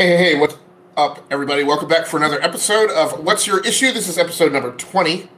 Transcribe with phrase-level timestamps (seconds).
[0.00, 0.56] Hey, hey, what's
[0.96, 1.62] up, everybody?
[1.62, 3.92] Welcome back for another episode of What's Your Issue?
[3.92, 5.28] This is episode number 20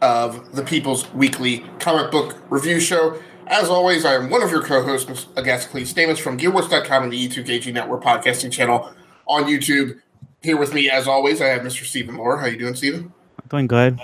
[0.00, 3.20] of the People's Weekly Comic Book Review Show.
[3.48, 5.26] As always, I am one of your co-hosts, Ms.
[5.36, 8.94] Agascles Stamens from GearWorks.com and the E2KG Network podcasting channel
[9.26, 10.00] on YouTube.
[10.40, 11.84] Here with me, as always, I have Mr.
[11.84, 12.38] Stephen Moore.
[12.38, 13.12] How you doing, Stephen?
[13.42, 14.00] I'm doing good.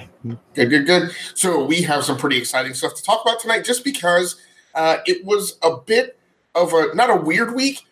[0.53, 1.13] Good, good, good.
[1.33, 4.39] So we have some pretty exciting stuff to talk about tonight, just because
[4.75, 6.19] uh, it was a bit
[6.55, 7.87] of a not a weird week,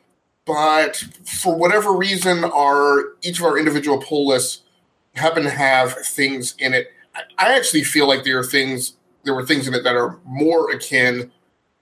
[0.47, 4.63] but for whatever reason, our each of our individual pull lists
[5.15, 6.93] happen to have things in it.
[7.39, 10.71] I, actually feel like there are things there were things in it that are more
[10.71, 11.33] akin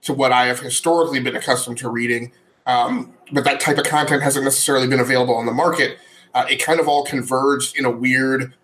[0.03, 2.33] to what I have historically been accustomed to reading.
[2.67, 5.99] Um, but that type of content hasn't necessarily been available on the market.
[6.33, 8.55] Uh, it kind of all converged in a weird,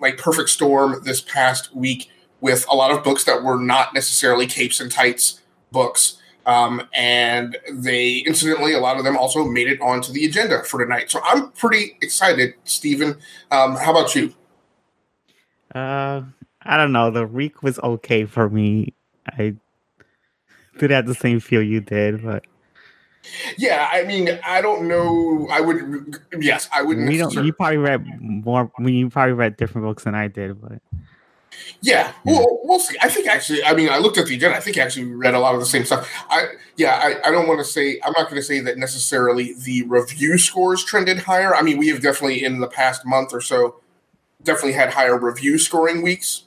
[0.00, 4.46] like perfect storm this past week with a lot of books that were not necessarily
[4.46, 6.17] capes and tights books.
[6.48, 10.82] Um, and they, incidentally, a lot of them also made it onto the agenda for
[10.82, 11.10] tonight.
[11.10, 13.18] So I'm pretty excited, Stephen.
[13.50, 14.32] Um, how about you?
[15.74, 16.22] Uh,
[16.62, 17.10] I don't know.
[17.10, 18.94] The week was okay for me.
[19.26, 19.56] I
[20.78, 22.46] did have the same feel you did, but
[23.58, 25.48] yeah, I mean, I don't know.
[25.50, 26.96] I would, yes, I would.
[26.96, 27.34] We don't.
[27.34, 28.70] You probably read more.
[28.78, 30.80] You probably read different books than I did, but
[31.80, 32.96] yeah, well, we'll see.
[33.00, 34.56] I think actually, I mean, I looked at the agenda.
[34.56, 36.10] I think actually we read a lot of the same stuff.
[36.28, 38.00] I yeah, I, I don't want to say.
[38.04, 41.54] I'm not going to say that necessarily the review scores trended higher.
[41.54, 43.80] I mean, we have definitely in the past month or so
[44.42, 46.44] definitely had higher review scoring weeks,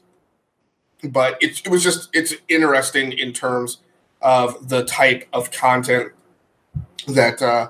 [1.04, 3.78] but it, it was just it's interesting in terms
[4.22, 6.12] of the type of content
[7.08, 7.70] that uh,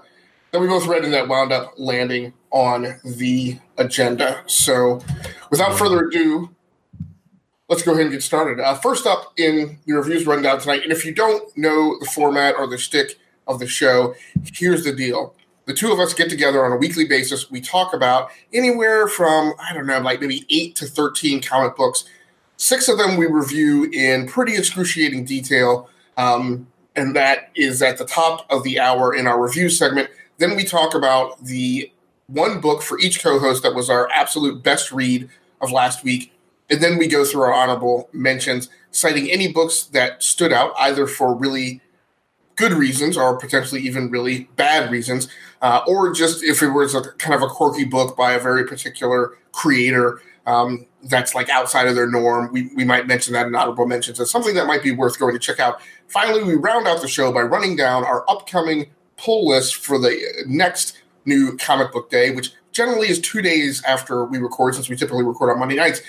[0.51, 4.43] that we both read and that wound up landing on the agenda.
[4.45, 5.01] So,
[5.49, 6.49] without further ado,
[7.71, 8.59] let's go ahead and get started.
[8.59, 12.53] Uh, first up in the reviews rundown tonight, and if you don't know the format
[12.57, 13.17] or the stick
[13.47, 14.13] of the show,
[14.53, 15.33] here's the deal.
[15.65, 17.49] The two of us get together on a weekly basis.
[17.49, 22.03] We talk about anywhere from, I don't know, like maybe eight to 13 comic books.
[22.57, 25.89] Six of them we review in pretty excruciating detail.
[26.17, 26.67] Um,
[26.97, 30.09] and that is at the top of the hour in our review segment.
[30.39, 31.89] Then we talk about the
[32.27, 35.29] one book for each co host that was our absolute best read
[35.61, 36.33] of last week.
[36.71, 41.05] And then we go through our honorable mentions, citing any books that stood out either
[41.05, 41.81] for really
[42.55, 45.27] good reasons or potentially even really bad reasons,
[45.61, 48.65] uh, or just if it was a kind of a quirky book by a very
[48.65, 53.55] particular creator um, that's like outside of their norm, we, we might mention that in
[53.55, 55.81] honorable mentions as something that might be worth going to check out.
[56.07, 60.43] Finally, we round out the show by running down our upcoming pull list for the
[60.47, 64.95] next new comic book day, which generally is two days after we record, since we
[64.95, 66.01] typically record on Monday nights.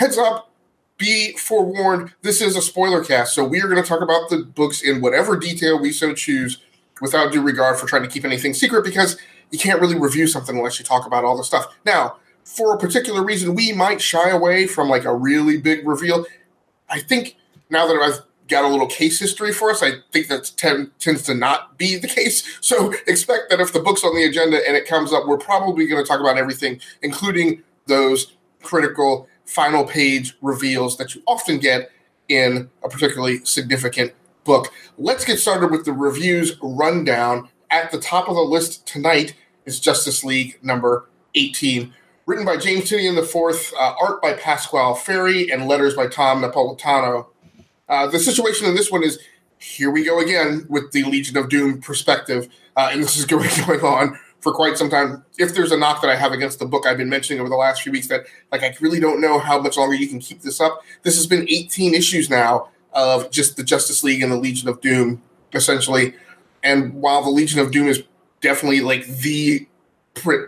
[0.00, 0.50] Heads up,
[0.96, 4.38] be forewarned, this is a spoiler cast, so we are going to talk about the
[4.38, 6.56] books in whatever detail we so choose
[7.02, 9.18] without due regard for trying to keep anything secret because
[9.50, 11.76] you can't really review something unless you talk about all the stuff.
[11.84, 16.24] Now, for a particular reason, we might shy away from like a really big reveal.
[16.88, 17.36] I think
[17.68, 21.24] now that I've got a little case history for us, I think that ten, tends
[21.24, 22.42] to not be the case.
[22.62, 25.86] So expect that if the book's on the agenda and it comes up, we're probably
[25.86, 28.32] going to talk about everything, including those
[28.62, 31.90] critical final page reveals that you often get
[32.28, 34.12] in a particularly significant
[34.44, 34.72] book.
[34.96, 37.48] Let's get started with the reviews rundown.
[37.68, 39.34] At the top of the list tonight
[39.64, 41.92] is Justice League number 18
[42.26, 47.26] written by James Tynion IV, uh, art by Pascal Ferry, and letters by Tom Napolitano.
[47.88, 49.18] Uh, the situation in this one is
[49.58, 53.48] here we go again with the Legion of Doom perspective, uh, and this is going,
[53.66, 55.24] going on for quite some time.
[55.38, 57.56] If there's a knock that I have against the book I've been mentioning over the
[57.56, 60.42] last few weeks, that like I really don't know how much longer you can keep
[60.42, 60.82] this up.
[61.02, 64.80] This has been 18 issues now of just the Justice League and the Legion of
[64.80, 65.22] Doom,
[65.52, 66.14] essentially.
[66.62, 68.02] And while the Legion of Doom is
[68.40, 69.66] definitely like the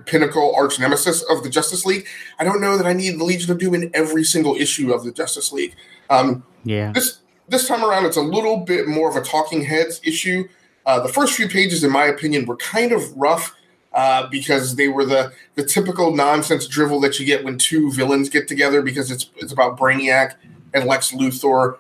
[0.07, 2.07] pinnacle arch nemesis of the Justice League.
[2.39, 5.05] I don't know that I need the Legion of Doom in every single issue of
[5.05, 5.75] the Justice League.
[6.11, 6.93] Um, yeah.
[6.93, 10.49] This this time around, it's a little bit more of a talking heads issue.
[10.87, 13.55] Uh, the first few pages, in my opinion, were kind of rough
[13.95, 18.29] uh, because they were the the typical nonsense drivel that you get when two villains
[18.29, 20.35] get together because it's it's about Brainiac
[20.75, 21.77] and Lex Luthor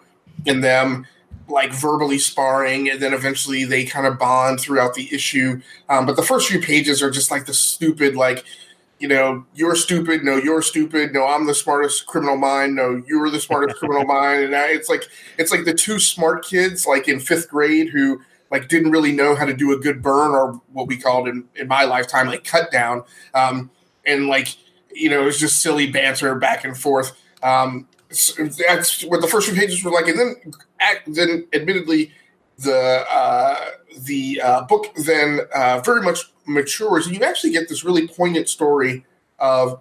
[0.46, 1.06] and them
[1.48, 5.60] like verbally sparring, and then eventually they kind of bond throughout the issue.
[5.88, 8.44] Um, but the first few pages are just like the stupid, like,
[8.98, 10.24] you know, you're stupid.
[10.24, 11.12] No, you're stupid.
[11.12, 12.74] No, I'm the smartest criminal mind.
[12.74, 14.44] No, you're the smartest criminal mind.
[14.44, 15.04] And I, it's like
[15.38, 19.34] it's like the two smart kids, like in fifth grade, who like didn't really know
[19.34, 22.44] how to do a good burn or what we called in, in my lifetime like
[22.44, 23.02] cut down.
[23.34, 23.70] Um,
[24.06, 24.56] and like
[24.94, 27.12] you know, it was just silly banter back and forth.
[27.42, 30.36] Um, that's what the first few pages were like, and then
[31.06, 32.12] then admittedly
[32.58, 37.84] the uh, the uh, book then uh, very much matures, and you actually get this
[37.84, 39.04] really poignant story
[39.38, 39.80] of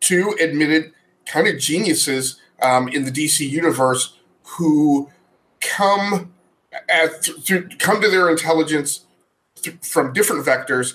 [0.00, 0.92] two admitted
[1.24, 5.10] kind of geniuses um, in the DC universe who
[5.60, 6.32] come
[6.88, 9.06] at, th- come to their intelligence
[9.56, 10.94] th- from different vectors,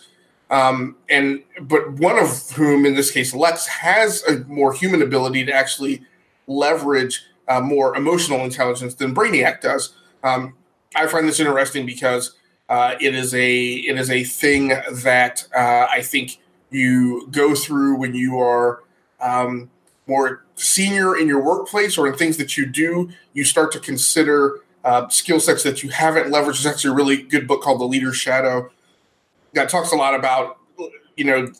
[0.49, 5.45] um, and but one of whom, in this case, Lex, has a more human ability
[5.45, 6.03] to actually
[6.47, 9.93] leverage uh, more emotional intelligence than Brainiac does.
[10.23, 10.55] Um,
[10.95, 12.35] I find this interesting because
[12.69, 16.39] uh, it is a it is a thing that uh, I think
[16.69, 18.83] you go through when you are
[19.19, 19.69] um,
[20.07, 23.09] more senior in your workplace or in things that you do.
[23.33, 26.63] You start to consider uh, skill sets that you haven't leveraged.
[26.63, 28.71] There's actually a really good book called The Leader's Shadow
[29.53, 30.57] that talks a lot about
[31.15, 31.51] you know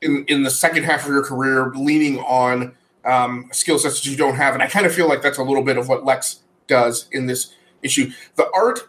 [0.00, 2.74] in in the second half of your career leaning on
[3.04, 5.42] um, skill sets that you don't have, and I kind of feel like that's a
[5.42, 8.10] little bit of what Lex does in this issue.
[8.34, 8.88] The art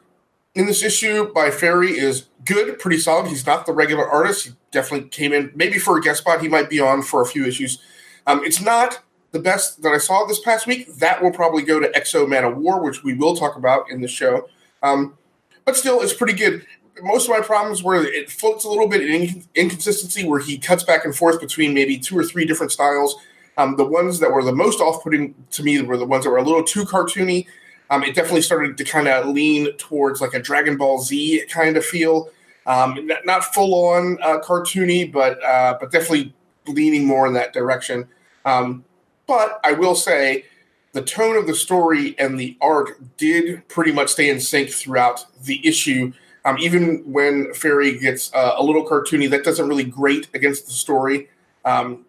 [0.55, 3.27] in this issue by Ferry is good, pretty solid.
[3.27, 4.45] He's not the regular artist.
[4.45, 6.41] He definitely came in maybe for a guest spot.
[6.41, 7.79] He might be on for a few issues.
[8.25, 8.99] Um, it's not
[9.31, 10.95] the best that I saw this past week.
[10.95, 12.25] That will probably go to X-O
[12.55, 14.49] War, which we will talk about in the show.
[14.83, 15.17] Um,
[15.65, 16.65] but still, it's pretty good.
[17.01, 20.83] Most of my problems were it floats a little bit in inconsistency, where he cuts
[20.83, 23.17] back and forth between maybe two or three different styles.
[23.57, 26.37] Um, the ones that were the most off-putting to me were the ones that were
[26.37, 27.47] a little too cartoony.
[27.89, 31.77] Um, it definitely started to kind of lean towards like a Dragon Ball Z kind
[31.77, 32.29] of feel.
[32.65, 36.33] Um, not, not full on uh, cartoony, but uh, but definitely
[36.67, 38.07] leaning more in that direction.
[38.43, 38.83] Um,
[39.27, 40.45] but I will say
[40.93, 45.25] the tone of the story and the art did pretty much stay in sync throughout
[45.43, 46.13] the issue.
[46.45, 50.71] Um, even when Ferry gets uh, a little cartoony, that doesn't really grate against the
[50.71, 51.29] story.
[51.65, 52.05] Um,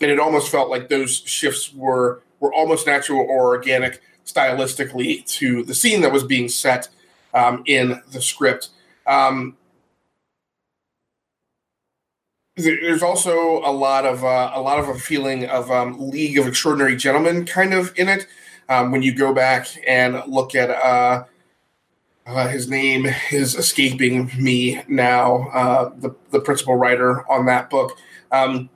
[0.00, 5.62] and it almost felt like those shifts were were almost natural or organic stylistically to
[5.62, 6.88] the scene that was being set
[7.34, 8.70] um, in the script.
[9.06, 9.56] Um,
[12.56, 16.46] there's also a lot of uh, a lot of a feeling of um, League of
[16.46, 18.26] Extraordinary Gentlemen kind of in it.
[18.68, 21.24] Um, when you go back and look at uh,
[22.26, 27.96] uh, his name is escaping me now, uh, the the principal writer on that book.
[28.30, 28.70] Um,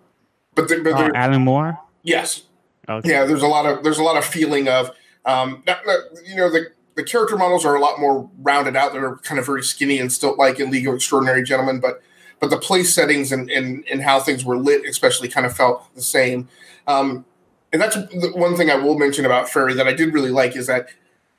[0.55, 1.79] but, the, but uh, Alan Moore.
[2.03, 2.43] Yes.
[2.89, 3.11] Okay.
[3.11, 3.25] Yeah.
[3.25, 4.91] There's a lot of there's a lot of feeling of
[5.27, 8.93] um, not, not, you know, the, the character models are a lot more rounded out.
[8.93, 12.01] They're kind of very skinny and still like in League of Extraordinary Gentlemen, but
[12.47, 15.93] but the place settings and, and, and how things were lit, especially, kind of felt
[15.97, 16.49] the same.
[16.87, 17.25] Um,
[17.73, 20.55] and that's the one thing I will mention about Ferry that I did really like
[20.55, 20.89] is that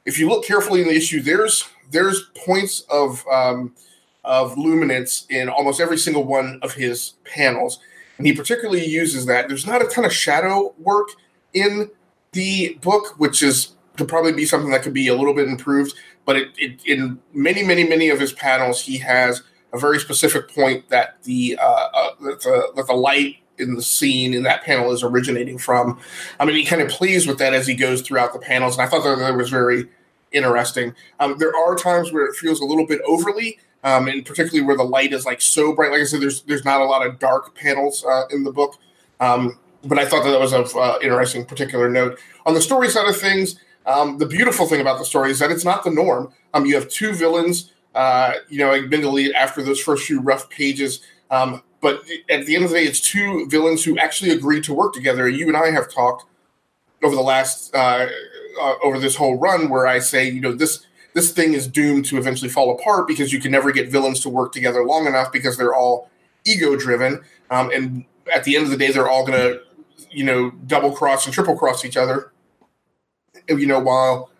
[0.06, 3.74] if you look carefully in the issue, there's there's points of um,
[4.25, 7.80] of luminance in almost every single one of his panels,
[8.18, 9.48] and he particularly uses that.
[9.48, 11.07] There's not a ton of shadow work
[11.54, 11.89] in
[12.33, 15.94] the book, which is could probably be something that could be a little bit improved.
[16.25, 19.44] But it, it, in many, many, many of his panels, he has
[19.77, 23.81] a very specific point that the, uh, uh, that the that the light in the
[23.81, 26.00] scene in that panel is originating from.
[26.39, 28.85] I mean, he kind of plays with that as he goes throughout the panels, and
[28.85, 29.88] I thought that, that was very
[30.31, 30.94] interesting.
[31.19, 34.78] Um, there are times where it feels a little bit overly, um, and particularly where
[34.78, 35.92] the light is like so bright.
[35.92, 38.75] Like I said, there's there's not a lot of dark panels uh, in the book.
[39.19, 42.19] Um, but I thought that, that was of uh, interesting particular note.
[42.45, 45.51] On the story side of things, um, the beautiful thing about the story is that
[45.51, 46.33] it's not the norm.
[46.54, 51.01] Um, you have two villains, uh, you know, admittedly after those first few rough pages,
[51.31, 54.73] um, but at the end of the day, it's two villains who actually agreed to
[54.73, 55.27] work together.
[55.29, 56.25] You and I have talked
[57.03, 58.07] over the last uh,
[58.59, 62.06] uh, over this whole run where I say, you know, this this thing is doomed
[62.06, 65.31] to eventually fall apart because you can never get villains to work together long enough
[65.31, 66.09] because they're all
[66.45, 69.61] ego driven, um, and at the end of the day, they're all going to
[70.11, 72.31] you know, double cross and triple cross each other.
[73.47, 74.31] You know, while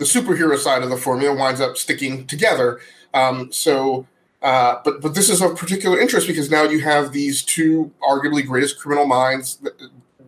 [0.00, 2.80] the superhero side of the formula winds up sticking together.
[3.12, 4.06] Um, so,
[4.42, 8.44] uh, but but this is of particular interest because now you have these two arguably
[8.44, 9.62] greatest criminal minds,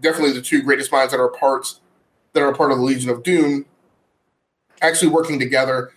[0.01, 1.81] definitely the two greatest minds that are parts
[2.35, 3.65] that are part of the Legion of Doom,
[4.83, 5.93] actually working together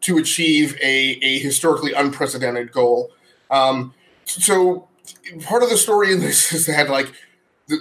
[0.00, 3.10] to achieve a, a historically unprecedented goal.
[3.50, 3.92] Um,
[4.24, 4.88] so
[5.42, 7.12] part of the story in this is that like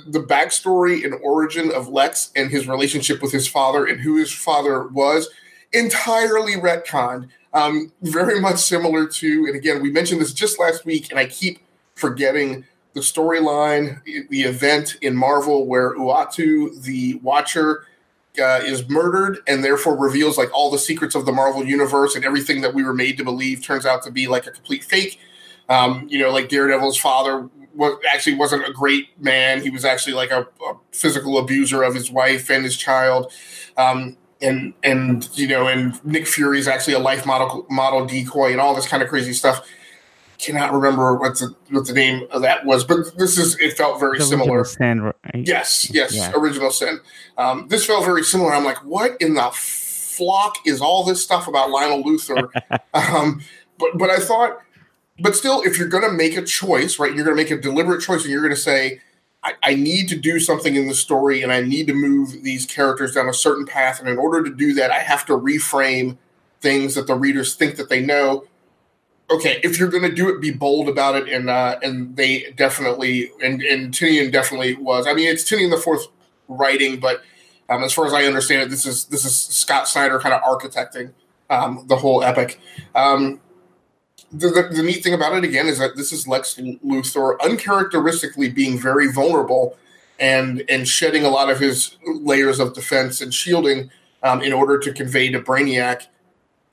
[0.08, 4.32] the, backstory and origin of Lex and his relationship with his father and who his
[4.32, 5.30] father was
[5.74, 7.30] entirely retconned.
[7.54, 11.26] Um, very much similar to, and again, we mentioned this just last week, and I
[11.26, 11.60] keep
[11.96, 17.86] forgetting the storyline, the event in Marvel where Uatu, the Watcher,
[18.40, 22.24] uh, is murdered and therefore reveals like all the secrets of the Marvel universe and
[22.24, 25.20] everything that we were made to believe turns out to be like a complete fake.
[25.68, 29.62] Um, you know, like Daredevil's father was actually wasn't a great man.
[29.62, 33.32] He was actually like a, a physical abuser of his wife and his child.
[33.78, 38.52] Um, and and you know, and Nick Fury is actually a life model model decoy
[38.52, 39.66] and all this kind of crazy stuff.
[40.38, 44.00] cannot remember what the what the name of that was, but this is it felt
[44.00, 44.64] very similar.
[44.66, 45.16] Sin, right?
[45.34, 46.32] Yes, yes, yeah.
[46.36, 47.00] original sin.
[47.38, 48.54] Um, this felt very similar.
[48.54, 52.50] I'm like, what in the flock is all this stuff about Lionel Luthor?
[52.94, 53.42] um,
[53.78, 54.60] but but I thought,
[55.22, 57.62] but still, if you're going to make a choice, right, you're going to make a
[57.62, 59.02] deliberate choice, and you're going to say,
[59.44, 62.66] I, I need to do something in the story, and I need to move these
[62.66, 66.18] characters down a certain path, and in order to do that, I have to reframe
[66.62, 68.46] things that the readers think that they know
[69.32, 72.52] okay, if you're going to do it, be bold about it, and uh, and they
[72.56, 75.08] definitely and and Tynion definitely was.
[75.08, 76.08] I mean, it's Tynion the fourth
[76.48, 77.22] writing, but
[77.70, 80.42] um, as far as I understand it, this is this is Scott Snyder kind of
[80.42, 81.14] architecting
[81.50, 82.60] um, the whole epic.
[82.96, 83.40] Um,
[84.32, 88.50] the, the, the, neat thing about it again is that this is Lex Luthor uncharacteristically
[88.50, 89.78] being very vulnerable
[90.20, 93.90] and and shedding a lot of his layers of defense and shielding
[94.22, 96.08] um, in order to convey to Brainiac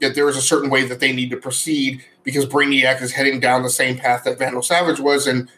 [0.00, 3.40] that there is a certain way that they need to proceed because Brainiac is heading
[3.40, 5.48] down the same path that Vandal Savage was, and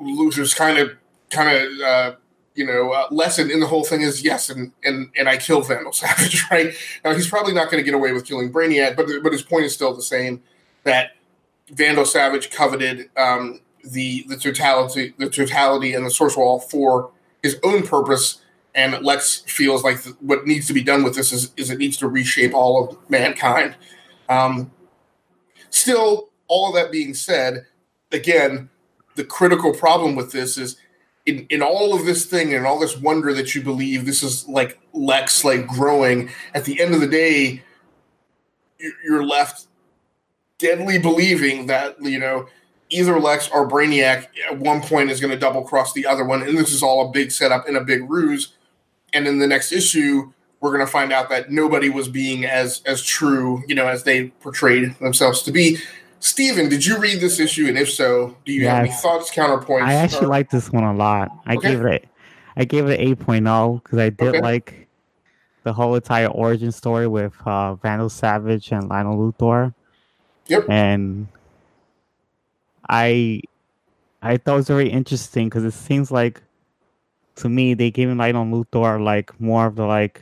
[0.00, 0.92] Luthor's kind of
[1.30, 2.16] kind of uh,
[2.54, 5.66] you know uh, lesson in the whole thing is yes, and and and I killed
[5.66, 6.72] Vandal Savage, right?
[7.04, 9.64] Now he's probably not going to get away with killing Brainiac, but but his point
[9.64, 10.42] is still the same
[10.84, 11.12] that
[11.70, 17.10] Vandal Savage coveted um, the the totality the totality and the source wall for
[17.42, 18.42] his own purpose
[18.74, 21.96] and Lex feels like what needs to be done with this is, is it needs
[21.96, 23.74] to reshape all of mankind.
[24.28, 24.70] Um,
[25.70, 27.64] Still, all of that being said,
[28.12, 28.68] again,
[29.14, 30.76] the critical problem with this is
[31.26, 34.48] in, in all of this thing and all this wonder that you believe this is
[34.48, 37.62] like Lex like growing, at the end of the day,
[39.04, 39.66] you're left
[40.60, 42.46] deadly believing that, you know,
[42.90, 46.42] either Lex or Brainiac at one point is going to double cross the other one.
[46.42, 48.52] And this is all a big setup and a big ruse.
[49.12, 52.82] And in the next issue, we're going to find out that nobody was being as
[52.84, 55.78] as true, you know, as they portrayed themselves to be.
[56.20, 57.66] Stephen, did you read this issue?
[57.66, 58.70] And if so, do you yes.
[58.70, 59.84] have any thoughts, counterpoints?
[59.84, 60.30] I actually or...
[60.30, 61.30] like this one a lot.
[61.46, 61.70] I okay.
[61.70, 62.08] gave it,
[62.56, 64.40] I gave it an 8.0 because I did okay.
[64.42, 64.86] like
[65.62, 69.74] the whole entire origin story with uh, Vandal Savage and Lionel Luthor.
[70.50, 70.68] Yep.
[70.68, 71.28] And
[72.88, 73.42] I,
[74.20, 76.42] I thought it was very interesting because it seems like,
[77.36, 80.20] to me, they gave light on Luthor like more of the like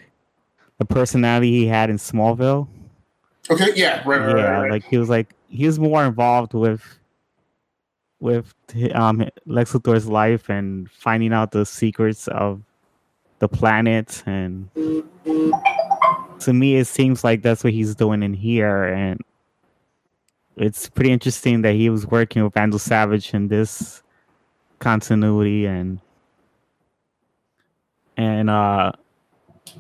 [0.76, 2.68] the personality he had in Smallville.
[3.50, 4.70] Okay, yeah, right, right, yeah, right, right.
[4.70, 6.82] like he was like he was more involved with
[8.20, 8.54] with
[8.94, 12.62] um Lex Luthor's life and finding out the secrets of
[13.38, 14.68] the planet and
[16.40, 19.20] to me it seems like that's what he's doing in here and
[20.58, 24.02] it's pretty interesting that he was working with Vandal Savage in this
[24.78, 26.00] continuity and
[28.16, 28.92] and uh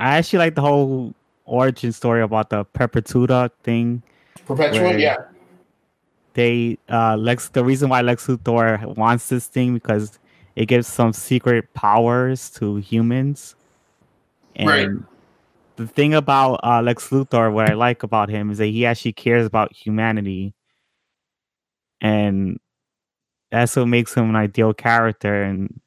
[0.00, 4.02] I actually like the whole origin story about the Perpetuita thing.
[4.44, 5.16] Perpetual, yeah.
[6.34, 10.18] They uh Lex the reason why Lex Luthor wants this thing because
[10.58, 13.54] it gives some secret powers to humans.
[14.56, 14.88] And right.
[15.76, 19.12] the thing about uh, Lex Luthor, what I like about him is that he actually
[19.12, 20.52] cares about humanity.
[22.00, 22.58] And
[23.50, 25.80] that's what makes him an ideal character and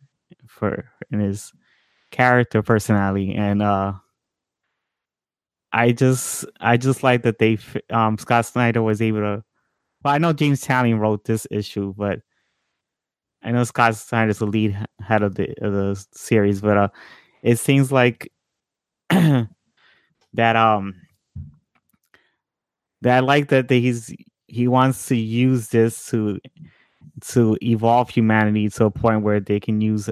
[0.48, 1.51] for in his
[2.12, 3.34] character personality.
[3.36, 3.94] And uh
[5.74, 7.58] I just I just like that they
[7.89, 9.44] um Scott Snyder was able to
[10.03, 12.20] well I know James Tynion wrote this issue but
[13.44, 16.89] I know Scott Snyder's the lead head of the of the series but uh
[17.44, 18.32] it seems like
[19.10, 19.48] that
[20.56, 20.96] um
[23.01, 24.13] that I like that, that he's
[24.51, 26.39] he wants to use this to
[27.22, 30.10] to evolve humanity to a point where they can use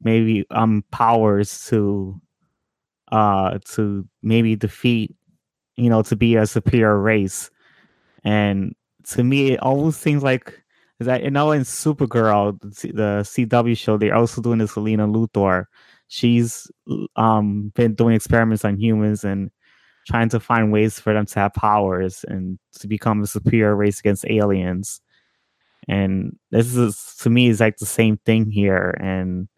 [0.00, 2.20] maybe um powers to
[3.10, 5.14] uh to maybe defeat
[5.76, 7.50] you know to be a superior race.
[8.24, 8.74] And
[9.08, 10.62] to me it almost seems like
[11.00, 15.64] that you know in supergirl the cw show they're also doing this Helena luthor.
[16.08, 16.70] She's
[17.16, 19.50] um been doing experiments on humans and
[20.06, 23.98] trying to find ways for them to have powers and to become a superior race
[23.98, 25.00] against aliens
[25.88, 29.48] and this is to me is like the same thing here and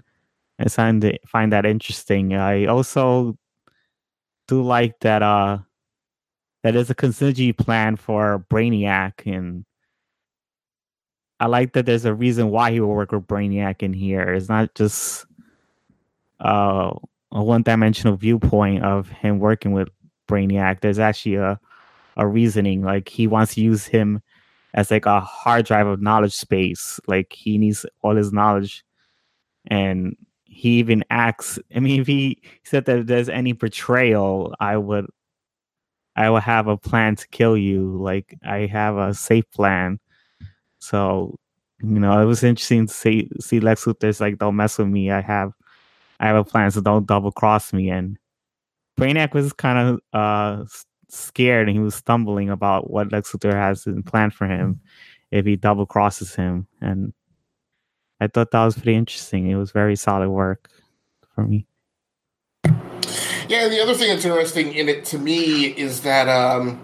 [0.58, 2.34] I find find that interesting.
[2.34, 3.38] I also
[4.48, 5.58] do like that uh
[6.62, 9.64] that is a contingency plan for Brainiac and
[11.40, 14.34] I like that there's a reason why he will work with Brainiac in here.
[14.34, 15.24] It's not just
[16.40, 16.92] uh,
[17.30, 19.88] a one dimensional viewpoint of him working with
[20.28, 20.80] Brainiac.
[20.80, 21.58] There's actually a
[22.18, 22.82] a reasoning.
[22.82, 24.20] Like he wants to use him
[24.74, 27.00] as like a hard drive of knowledge space.
[27.06, 28.84] Like he needs all his knowledge
[29.68, 31.58] and he even acts.
[31.74, 35.06] I mean, if he said that if there's any betrayal, I would,
[36.16, 37.96] I will have a plan to kill you.
[37.96, 40.00] Like I have a safe plan.
[40.80, 41.38] So,
[41.82, 45.10] you know, it was interesting to see see Lex Luthor's like, don't mess with me.
[45.10, 45.52] I have
[46.20, 47.90] I have a plan, so don't double cross me.
[47.90, 48.18] And
[48.98, 50.64] Brainiac was kind of uh
[51.08, 54.80] scared and he was stumbling about what Lex Luthor has in plan for him
[55.30, 56.66] if he double crosses him.
[56.80, 57.12] And
[58.20, 59.48] I thought that was pretty interesting.
[59.48, 60.68] It was very solid work
[61.34, 61.66] for me.
[63.48, 66.82] Yeah, the other thing that's interesting in it to me is that um,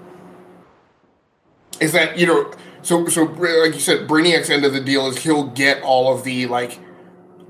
[1.80, 2.50] is that you know,
[2.82, 6.24] so so like you said, Brainiac's end of the deal is he'll get all of
[6.24, 6.78] the like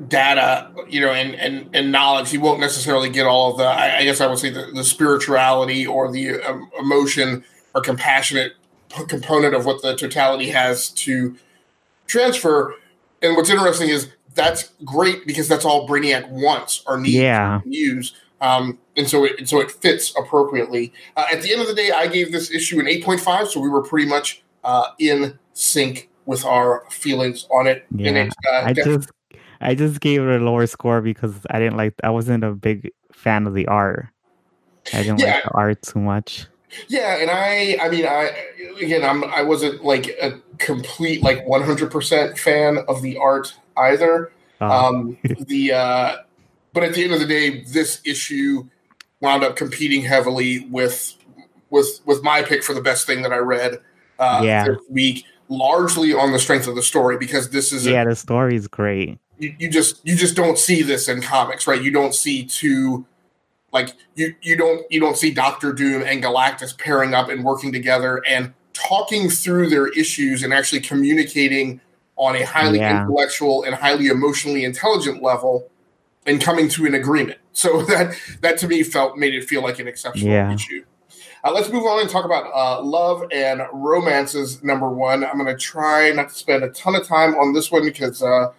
[0.08, 2.30] data, you know, and and and knowledge.
[2.30, 3.64] He won't necessarily get all of the.
[3.64, 8.54] I, I guess I would say the, the spirituality or the um, emotion or compassionate
[9.08, 11.36] component of what the totality has to
[12.06, 12.74] transfer.
[13.22, 17.60] And what's interesting is that's great because that's all Brainiac wants or needs yeah.
[17.62, 18.14] to use.
[18.40, 20.92] Um, and so it so it fits appropriately.
[21.16, 23.68] Uh, at the end of the day, I gave this issue an 8.5, so we
[23.68, 27.86] were pretty much uh, in sync with our feelings on it.
[27.94, 29.10] Yeah, and it, uh, I def- just
[29.64, 32.90] I just gave it a lower score because I didn't like I wasn't a big
[33.12, 34.06] fan of the art.
[34.92, 35.26] I didn't Yeah.
[35.34, 36.46] like the art too much.
[36.88, 38.30] yeah, and I I mean I
[38.80, 44.30] again I'm I wasn't like a complete like 100% fan of the art either.
[44.60, 45.18] Uh, Um,
[45.48, 46.16] the uh,
[46.72, 48.64] but at the end of the day, this issue
[49.20, 51.14] wound up competing heavily with
[51.70, 53.78] with with my pick for the best thing that I read
[54.18, 54.64] uh, Yeah.
[54.68, 58.14] this week, largely on the strength of the story because this is a, yeah, the
[58.16, 59.18] story is great.
[59.38, 61.80] You, you just you just don't see this in comics, right?
[61.82, 63.04] You don't see two
[63.72, 67.72] like you you don't you don't see Doctor Doom and Galactus pairing up and working
[67.72, 71.80] together and talking through their issues and actually communicating
[72.16, 73.02] on a highly Yeah.
[73.02, 75.68] intellectual and highly emotionally intelligent level
[76.26, 77.38] and coming to an agreement.
[77.56, 80.52] So that that to me felt made it feel like an exceptional Yeah.
[80.52, 80.84] issue.
[81.44, 84.60] Uh, let's move on and talk about uh, love and romances.
[84.64, 87.70] Number one, I'm going to try not to spend a ton of time on this
[87.70, 88.50] one because uh,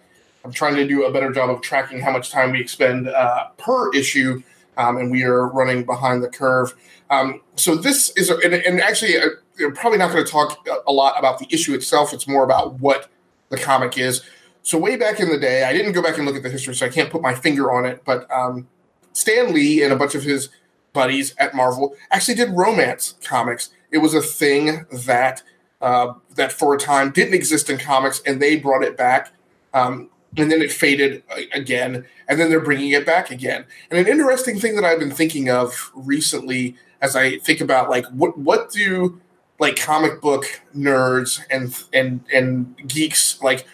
[0.46, 3.48] I'm trying to do a better job of tracking how much time we expend uh,
[3.58, 4.42] per issue,
[4.76, 6.72] um, and we are running behind the curve.
[7.10, 9.26] Um, so this is, a, and, and actually, uh,
[9.60, 12.12] I'm probably not going to talk a lot about the issue itself.
[12.12, 13.10] It's more about what
[13.48, 14.22] the comic is.
[14.62, 16.76] So way back in the day, I didn't go back and look at the history,
[16.76, 18.04] so I can't put my finger on it.
[18.04, 18.68] But um,
[19.14, 20.48] Stan Lee and a bunch of his
[20.92, 23.70] buddies at Marvel actually did romance comics.
[23.90, 25.42] It was a thing that
[25.80, 29.32] uh, that for a time didn't exist in comics, and they brought it back.
[29.74, 33.64] Um, and then it faded uh, again, and then they're bringing it back again.
[33.90, 38.06] And an interesting thing that I've been thinking of recently, as I think about like
[38.08, 39.20] what what do
[39.58, 40.44] like comic book
[40.74, 43.66] nerds and and and geeks like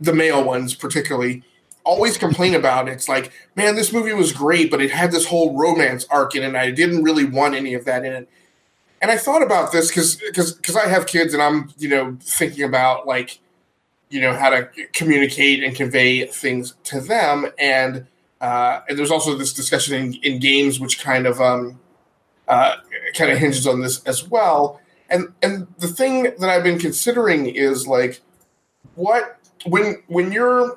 [0.00, 1.42] the male ones particularly
[1.84, 5.56] always complain about it's like man this movie was great but it had this whole
[5.56, 8.28] romance arc in it and i didn't really want any of that in it
[9.00, 12.16] and i thought about this because because because i have kids and i'm you know
[12.20, 13.38] thinking about like
[14.10, 17.46] you know how to communicate and convey things to them.
[17.58, 18.06] And
[18.40, 21.80] uh, and there's also this discussion in, in games which kind of um,
[22.46, 22.76] uh,
[23.14, 24.80] kind of hinges on this as well.
[25.10, 28.20] And and the thing that i've been considering is like
[28.94, 30.76] what when when you're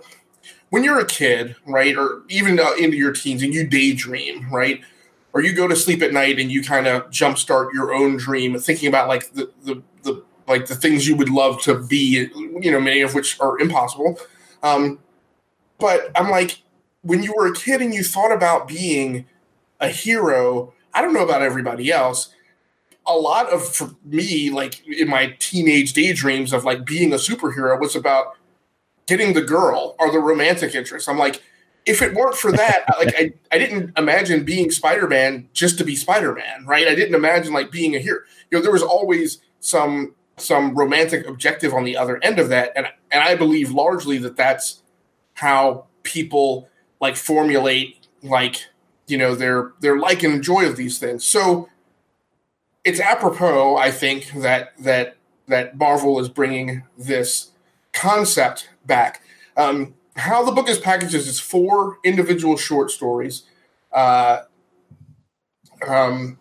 [0.70, 4.82] when you're a kid, right, or even uh, into your teens, and you daydream, right,
[5.34, 8.58] or you go to sleep at night and you kind of jumpstart your own dream,
[8.58, 12.72] thinking about like the, the the like the things you would love to be, you
[12.72, 14.20] know, many of which are impossible.
[14.64, 15.00] Um,
[15.80, 16.62] but I'm like,
[17.02, 19.26] when you were a kid and you thought about being
[19.80, 22.30] a hero, I don't know about everybody else.
[23.08, 27.80] A lot of for me, like in my teenage daydreams of like being a superhero,
[27.80, 28.38] was about
[29.08, 31.10] getting the girl or the romantic interest.
[31.10, 31.42] I'm like,
[31.88, 35.96] if it weren't for that, like I, I didn't imagine being Spider-Man just to be
[35.96, 36.88] Spider-Man, right?
[36.88, 38.20] I didn't imagine like being a hero.
[38.52, 42.72] You know, there was always some some romantic objective on the other end of that,
[42.76, 44.82] and and I believe largely that that's
[45.36, 48.67] how people like formulate like
[49.08, 51.26] you know their their like and joy of these things.
[51.26, 51.70] So
[52.84, 55.17] it's apropos, I think, that that
[55.48, 57.52] that Marvel is bringing this
[57.94, 59.22] concept back.
[59.58, 63.44] Um, how the book is packaged is four individual short stories.
[63.91, 64.44] Uh,
[65.88, 66.39] um,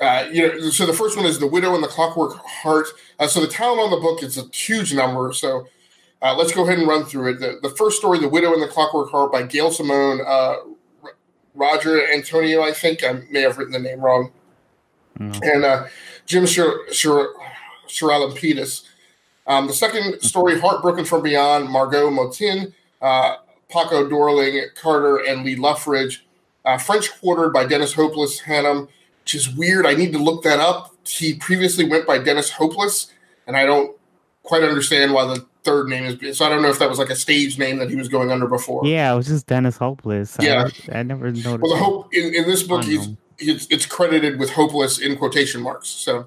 [0.00, 2.86] uh, you know, so the first one is the widow and the clockwork heart.
[3.18, 5.32] Uh, so the talent on the book is a huge number.
[5.32, 5.66] So
[6.22, 7.40] uh, let's go ahead and run through it.
[7.40, 10.56] The, the first story, the widow and the clockwork heart, by Gail Simone, uh,
[11.02, 11.16] R-
[11.54, 12.62] Roger Antonio.
[12.62, 14.32] I think I may have written the name wrong,
[15.18, 15.40] Mm.
[15.42, 15.86] and uh,
[16.26, 16.44] Jim
[17.88, 18.84] Charalampidis.
[19.46, 23.36] Um, the second story, Heartbroken from Beyond, Margaux Motin, uh,
[23.68, 26.24] Paco Dorling, Carter, and Lee Loughridge.
[26.64, 28.88] Uh, French Quartered by Dennis Hopeless Hallum,
[29.28, 29.84] which is weird.
[29.84, 30.94] I need to look that up.
[31.06, 33.12] He previously went by Dennis Hopeless,
[33.46, 33.94] and I don't
[34.42, 36.38] quite understand why the third name is.
[36.38, 38.30] So I don't know if that was like a stage name that he was going
[38.30, 38.86] under before.
[38.86, 40.38] Yeah, it was just Dennis Hopeless.
[40.40, 41.60] Yeah, I, I never noticed.
[41.60, 43.06] Well, the hope in, in this book, he's,
[43.38, 45.88] he's it's credited with hopeless in quotation marks.
[45.88, 46.26] So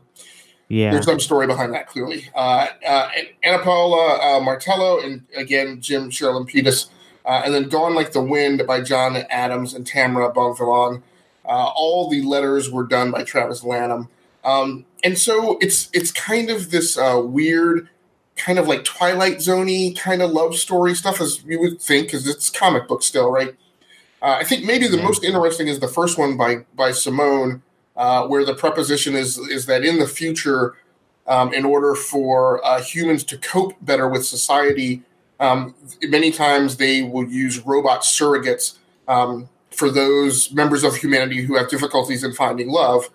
[0.67, 2.29] yeah, there's some story behind that clearly.
[2.35, 3.09] Uh, uh,
[3.41, 6.91] Anna Paula uh, Martello and again Jim Sherlin Peters,
[7.25, 11.01] uh, and then Gone Like the Wind by John Adams and Tamara Bonvillain.
[11.45, 14.09] Uh, all the letters were done by Travis Lanham.
[14.43, 17.89] Um, and so it's it's kind of this uh, weird
[18.35, 22.27] kind of like Twilight Zoney kind of love story stuff, as you would think, because
[22.27, 23.55] it's comic book still, right?
[24.21, 25.03] Uh, I think maybe the yeah.
[25.03, 27.61] most interesting is the first one by by Simone,
[27.95, 30.75] uh, where the preposition is is that in the future,
[31.27, 35.01] um, in order for uh, humans to cope better with society,
[35.39, 38.77] um, many times they will use robot surrogates
[39.07, 43.09] um, for those members of humanity who have difficulties in finding love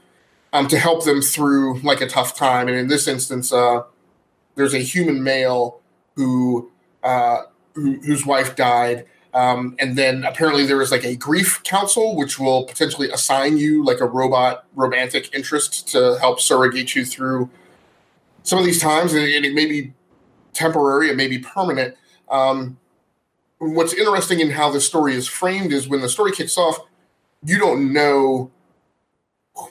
[0.53, 2.69] um, to help them through like a tough time.
[2.69, 3.83] And in this instance, uh,
[4.55, 5.81] there's a human male
[6.14, 6.71] who,
[7.03, 7.42] uh,
[7.75, 9.07] who whose wife died.
[9.35, 13.85] Um, and then apparently there is like a grief council, which will potentially assign you
[13.85, 17.51] like a robot romantic interest to help surrogate you through
[18.45, 19.12] some of these times.
[19.12, 19.92] And, and it may be
[20.55, 21.97] temporary, it may be permanent.
[22.31, 22.79] Um,
[23.59, 26.79] what's interesting in how the story is framed is when the story kicks off,
[27.45, 28.51] you don't know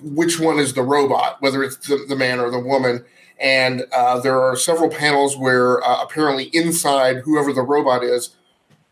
[0.01, 3.05] which one is the robot, whether it's the, the man or the woman.
[3.39, 8.35] And uh, there are several panels where uh, apparently inside whoever the robot is,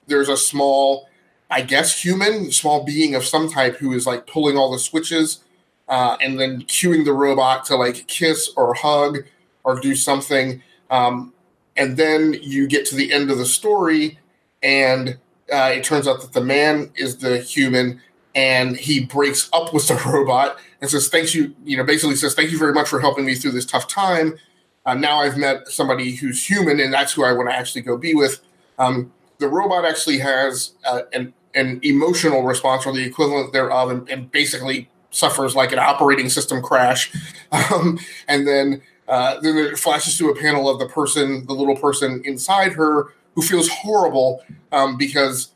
[0.08, 1.08] there's a small,
[1.49, 5.39] I guess, human, small being of some type who is like pulling all the switches
[5.88, 9.19] uh, and then cueing the robot to like kiss or hug
[9.63, 10.62] or do something.
[10.89, 11.34] Um,
[11.75, 14.19] and then you get to the end of the story,
[14.63, 15.17] and
[15.52, 18.02] uh, it turns out that the man is the human
[18.36, 22.34] and he breaks up with the robot and says, "Thanks you," you know, basically says,
[22.34, 24.38] "Thank you very much for helping me through this tough time.
[24.86, 27.97] Uh, now I've met somebody who's human, and that's who I want to actually go
[27.97, 28.41] be with."
[28.80, 34.10] Um, the robot actually has uh, an an emotional response or the equivalent thereof, and,
[34.10, 37.12] and basically suffers like an operating system crash,
[37.52, 38.82] um, and then.
[39.06, 43.10] Uh, then it flashes to a panel of the person, the little person inside her,
[43.36, 45.52] who feels horrible um, because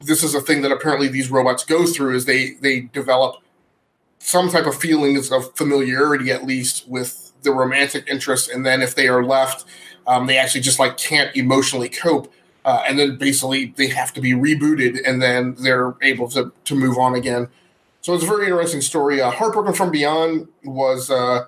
[0.00, 3.36] this is a thing that apparently these robots go through is they they develop
[4.18, 8.94] some type of feelings of familiarity at least with the romantic interest and then if
[8.94, 9.64] they are left
[10.06, 12.32] um, they actually just like can't emotionally cope
[12.64, 16.74] uh, and then basically they have to be rebooted and then they're able to, to
[16.74, 17.48] move on again.
[18.00, 19.20] So it's a very interesting story.
[19.20, 21.46] Uh, heartbroken from beyond was uh,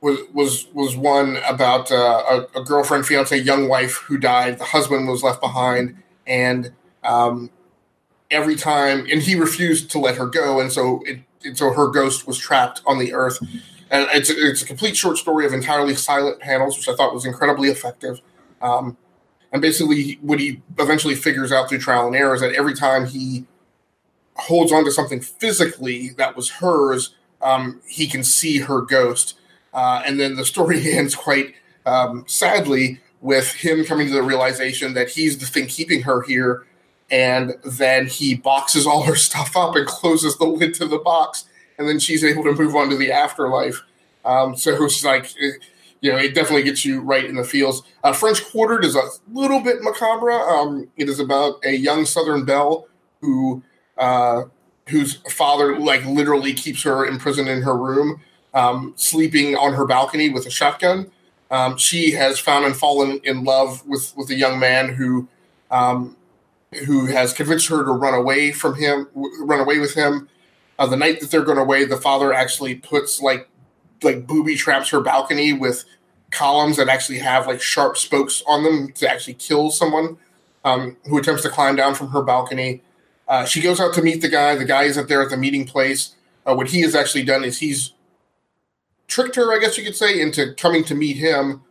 [0.00, 4.64] was was was one about uh, a, a, girlfriend fiance young wife who died the
[4.64, 7.50] husband was left behind and um,
[8.30, 11.88] every time, and he refused to let her go, and so it, and so her
[11.88, 13.38] ghost was trapped on the earth.
[13.90, 17.14] And it's a, it's a complete short story of entirely silent panels, which I thought
[17.14, 18.20] was incredibly effective.
[18.60, 18.98] Um,
[19.50, 23.06] and basically, what he eventually figures out through trial and error is that every time
[23.06, 23.46] he
[24.36, 29.38] holds on to something physically that was hers, um, he can see her ghost.
[29.78, 31.54] Uh, and then the story ends quite
[31.86, 36.66] um, sadly with him coming to the realization that he's the thing keeping her here
[37.10, 41.44] and then he boxes all her stuff up and closes the lid to the box,
[41.78, 43.82] and then she's able to move on to the afterlife.
[44.24, 45.32] Um, so it's like,
[46.00, 47.82] you know, it definitely gets you right in the feels.
[48.04, 50.32] Uh, French Quartered is a little bit macabre.
[50.32, 52.88] Um, it is about a young Southern belle
[53.20, 53.62] who,
[53.96, 54.42] uh,
[54.88, 58.20] whose father like literally keeps her imprisoned in her room,
[58.58, 61.10] um, sleeping on her balcony with a shotgun.
[61.50, 65.28] Um, she has found and fallen in love with with a young man who
[65.70, 66.16] um,
[66.86, 70.28] who has convinced her to run away from him, run away with him.
[70.78, 73.48] Uh, the night that they're going away, the father actually puts like
[74.02, 75.84] like booby traps her balcony with
[76.30, 80.18] columns that actually have like sharp spokes on them to actually kill someone
[80.64, 82.82] um, who attempts to climb down from her balcony.
[83.28, 84.56] Uh, she goes out to meet the guy.
[84.56, 86.16] The guy isn't there at the meeting place.
[86.44, 87.92] Uh, what he has actually done is he's
[89.08, 91.62] tricked her, I guess you could say, into coming to meet him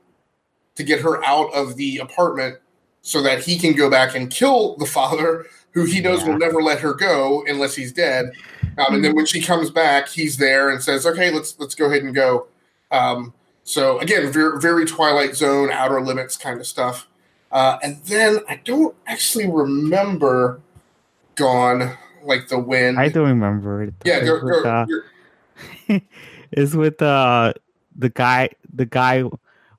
[0.76, 2.58] to get her out of the apartment
[3.02, 6.30] so that he can go back and kill the father, who he knows yeah.
[6.30, 8.32] will never let her go unless he's dead.
[8.78, 11.86] Um, and then when she comes back, he's there and says, "Okay, let's let's go
[11.86, 12.47] ahead and go."
[12.91, 17.08] Um, so again, very, very Twilight Zone, Outer Limits kind of stuff.
[17.52, 20.62] Uh, and then I don't actually remember
[21.36, 23.00] Gone like the wind.
[23.00, 23.93] I don't remember it.
[24.04, 24.86] Yeah, with, uh,
[26.58, 27.54] it's with uh,
[27.96, 28.50] the guy.
[28.74, 29.24] The guy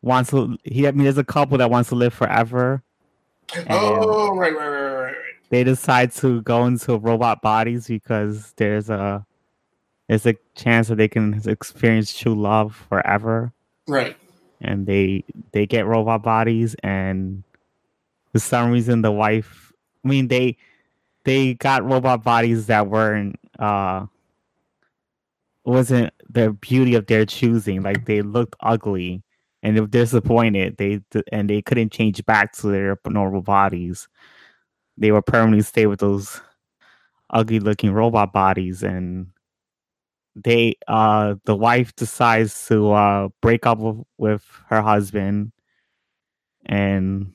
[0.01, 0.57] wants to.
[0.64, 0.87] He.
[0.87, 2.83] I mean, there's a couple that wants to live forever,
[3.71, 5.14] oh, right, right, right, right.
[5.51, 9.25] They decide to go into robot bodies because there's a
[10.09, 13.53] there's a chance that they can experience true love forever.
[13.87, 14.17] Right.
[14.61, 17.45] And they they get robot bodies, and
[18.33, 19.73] for some reason the wife.
[20.05, 20.57] I mean they
[21.25, 24.07] they got robot bodies that weren't uh
[25.64, 27.83] wasn't the beauty of their choosing.
[27.83, 29.23] Like they looked ugly,
[29.62, 31.01] and if disappointed, they
[31.33, 34.09] and they couldn't change back to their normal bodies.
[34.97, 36.41] They were permanently stay with those
[37.31, 39.29] ugly looking robot bodies, and
[40.37, 45.53] they uh the wife decides to uh break up with, with her husband,
[46.67, 47.33] and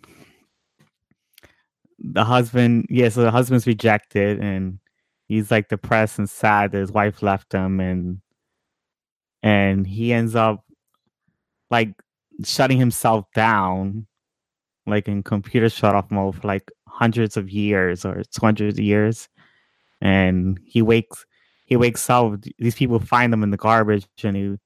[1.99, 4.79] the husband yeah so the husband's rejected and
[5.27, 8.19] he's like depressed and sad that his wife left him and
[9.43, 10.63] and he ends up
[11.69, 11.93] like
[12.43, 14.07] shutting himself down
[14.87, 19.29] like in computer shut off mode for like hundreds of years or 200 years.
[20.01, 21.25] And he wakes
[21.65, 24.57] he wakes up these people find him in the garbage and he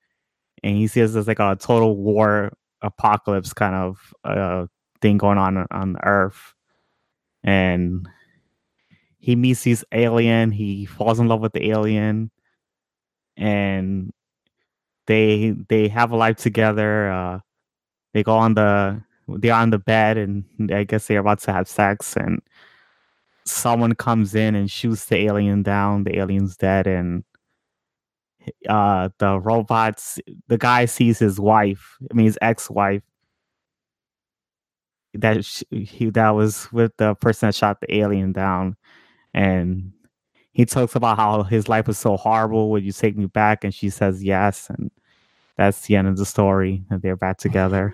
[0.63, 4.66] and he sees there's like a total war apocalypse kind of uh
[5.02, 6.54] thing going on on earth.
[7.44, 8.08] And
[9.20, 12.32] he meets this alien he falls in love with the alien
[13.36, 14.12] and
[15.08, 17.39] they they have a life together uh
[18.13, 21.67] they go on the they're on the bed and I guess they're about to have
[21.67, 22.41] sex and
[23.46, 26.04] someone comes in and shoots the alien down.
[26.04, 27.24] The alien's dead and
[28.70, 33.04] uh the robots the guy sees his wife, I mean his ex-wife
[35.13, 38.76] that he that was with the person that shot the alien down
[39.34, 39.91] and
[40.54, 43.74] he talks about how his life was so horrible would you take me back and
[43.74, 44.91] she says yes and
[45.58, 47.93] that's the end of the story and they're back together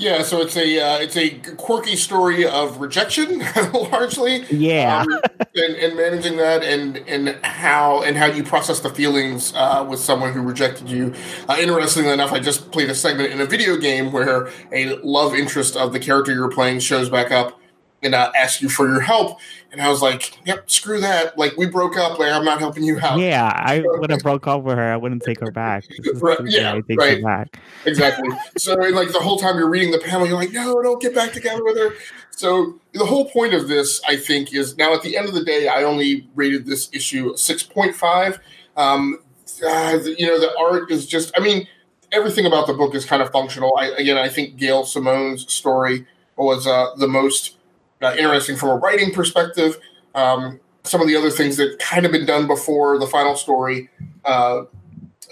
[0.00, 3.40] yeah, so it's a uh, it's a quirky story of rejection,
[3.74, 4.46] largely.
[4.46, 5.20] Yeah, um,
[5.54, 10.00] and, and, managing that, and and how and how you process the feelings uh, with
[10.00, 11.14] someone who rejected you.
[11.46, 15.34] Uh, interestingly enough, I just played a segment in a video game where a love
[15.34, 17.59] interest of the character you're playing shows back up
[18.02, 19.38] and uh, ask you for your help.
[19.72, 21.38] And I was like, yep, screw that.
[21.38, 22.18] Like, we broke up.
[22.18, 23.18] Like, I'm not helping you out.
[23.18, 24.92] Yeah, I would have broke up with her.
[24.92, 25.84] I wouldn't take her back.
[26.14, 27.22] right, yeah, right.
[27.22, 27.60] Back.
[27.84, 28.28] Exactly.
[28.56, 31.32] so, like, the whole time you're reading the panel, you're like, no, don't get back
[31.32, 31.94] together with her.
[32.30, 35.44] So, the whole point of this, I think, is now at the end of the
[35.44, 38.40] day, I only rated this issue 6.5.
[38.76, 39.18] Um,
[39.64, 41.68] uh, you know, the art is just, I mean,
[42.12, 43.76] everything about the book is kind of functional.
[43.76, 47.56] I, again, I think Gail Simone's story was uh, the most
[48.02, 49.78] uh, interesting from a writing perspective.
[50.14, 53.90] Um, some of the other things that kind of been done before the final story.
[54.24, 54.62] Uh,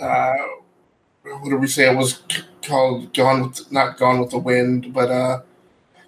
[0.00, 0.35] uh,
[1.22, 1.90] what did we say?
[1.90, 2.22] It was
[2.62, 5.40] called Gone, with, not Gone with the Wind, but uh,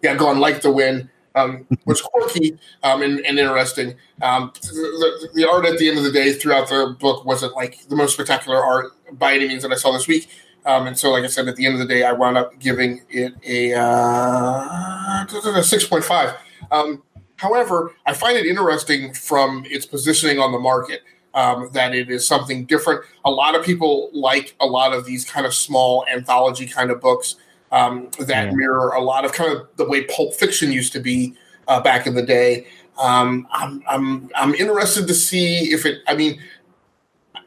[0.02, 1.08] yeah, Gone Like the Wind.
[1.36, 3.94] Um, was quirky um, and, and, interesting.
[4.20, 7.86] Um, the, the, art at the end of the day throughout the book wasn't like
[7.86, 10.28] the most spectacular art by any means that I saw this week.
[10.66, 12.58] Um, and so, like I said, at the end of the day, I wound up
[12.58, 16.36] giving it a uh, 6.5.
[16.70, 17.02] Um,
[17.36, 21.02] however, I find it interesting from its positioning on the market.
[21.32, 23.04] Um, that it is something different.
[23.24, 27.00] A lot of people like a lot of these kind of small anthology kind of
[27.00, 27.36] books
[27.70, 28.52] um, that yeah.
[28.52, 31.34] mirror a lot of kind of the way pulp fiction used to be
[31.68, 32.66] uh, back in the day.
[32.98, 36.40] Um, I'm, I'm, I'm interested to see if it, I mean,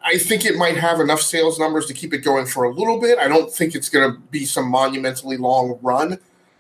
[0.04, 3.02] I think it might have enough sales numbers to keep it going for a little
[3.02, 3.20] bit.
[3.20, 6.20] I don't think it's going to be some monumentally long run.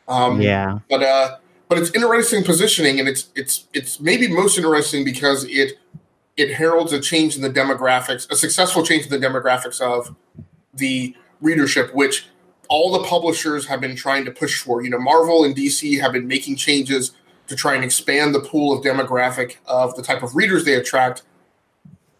[0.09, 0.79] Um, yeah.
[0.89, 1.37] But, uh,
[1.73, 5.79] but it's interesting positioning, and it's it's it's maybe most interesting because it
[6.37, 10.15] it heralds a change in the demographics, a successful change in the demographics of
[10.73, 12.27] the readership, which
[12.69, 14.83] all the publishers have been trying to push for.
[14.83, 17.11] You know, Marvel and DC have been making changes
[17.47, 21.23] to try and expand the pool of demographic of the type of readers they attract.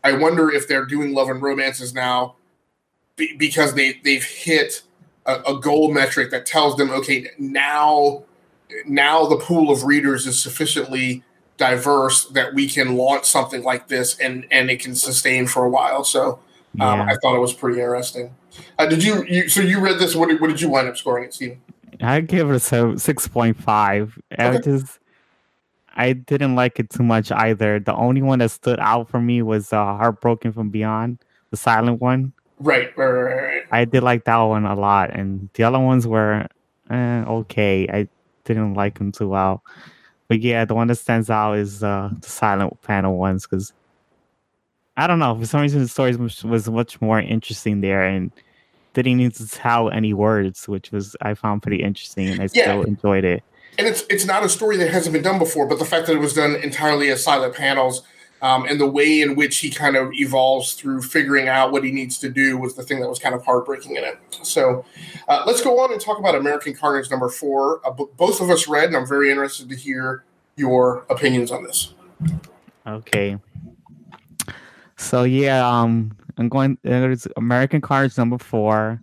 [0.04, 2.38] I wonder if they're doing love and romances now
[3.38, 4.82] because they they've hit
[5.28, 8.24] a, a goal metric that tells them, okay, now
[8.86, 11.24] now the pool of readers is sufficiently
[11.58, 15.70] diverse that we can launch something like this and and it can sustain for a
[15.70, 16.04] while.
[16.04, 16.40] So
[16.80, 17.06] um, yeah.
[17.06, 18.34] I thought it was pretty interesting.
[18.78, 19.50] Uh, did you, you?
[19.50, 20.16] So you read this?
[20.16, 21.62] What did, what did you wind up scoring it, Stephen?
[22.02, 24.20] I give it a six point five.
[24.32, 24.44] Okay.
[24.44, 25.00] I just
[25.96, 27.80] I didn't like it too much either.
[27.80, 31.20] The only one that stood out for me was uh, Heartbroken from Beyond,
[31.52, 32.34] the silent one.
[32.60, 33.64] Right, right, right, right.
[33.72, 36.48] I did like that one a lot, and the other ones were
[36.90, 37.88] eh, okay.
[37.92, 38.08] I
[38.46, 39.64] didn't like them too well.
[40.28, 43.74] But yeah, the one that stands out is uh, the silent panel ones because
[44.98, 48.32] I don't know for some reason the story was, was much more interesting there and
[48.94, 52.64] didn't need to tell any words, which was I found pretty interesting and I yeah.
[52.64, 53.44] still enjoyed it.
[53.78, 56.14] And it's it's not a story that hasn't been done before, but the fact that
[56.14, 58.04] it was done entirely as silent panels
[58.44, 61.94] Um, and the way in which he kind of evolves through figuring out what he
[61.94, 64.20] needs to do was the thing that was kind of heartbreaking in it.
[64.44, 64.84] So
[65.30, 67.80] uh, let's go on and talk about American Carnage number four.
[67.88, 70.26] Uh, both of us read, and I'm very interested to hear
[70.58, 71.94] your opinions on this.
[72.86, 73.40] Okay.
[74.98, 76.78] So yeah, um, I'm going.
[76.84, 79.02] There's American Carnage number four.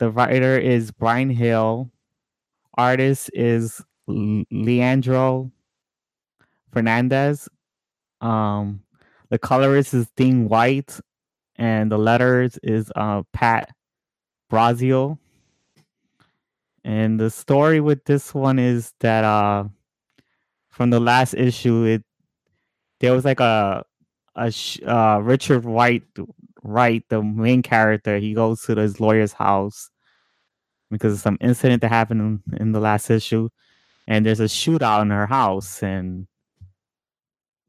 [0.00, 1.92] The writer is Bryan Hill.
[2.76, 5.52] Artist is Leandro
[6.72, 7.48] Fernandez.
[8.20, 8.82] Um,
[9.30, 10.98] the colorist is Dean White,
[11.56, 13.70] and the letters is uh, Pat
[14.50, 15.18] Brosseau.
[16.84, 19.64] And the story with this one is that uh,
[20.70, 22.02] from the last issue, it
[23.00, 23.84] there was like a
[24.36, 24.52] a
[24.86, 26.04] uh, Richard White
[26.62, 28.18] Wright, the main character.
[28.18, 29.90] He goes to his lawyer's house
[30.90, 33.48] because of some incident that happened in, in the last issue,
[34.06, 36.26] and there's a shootout in her house, and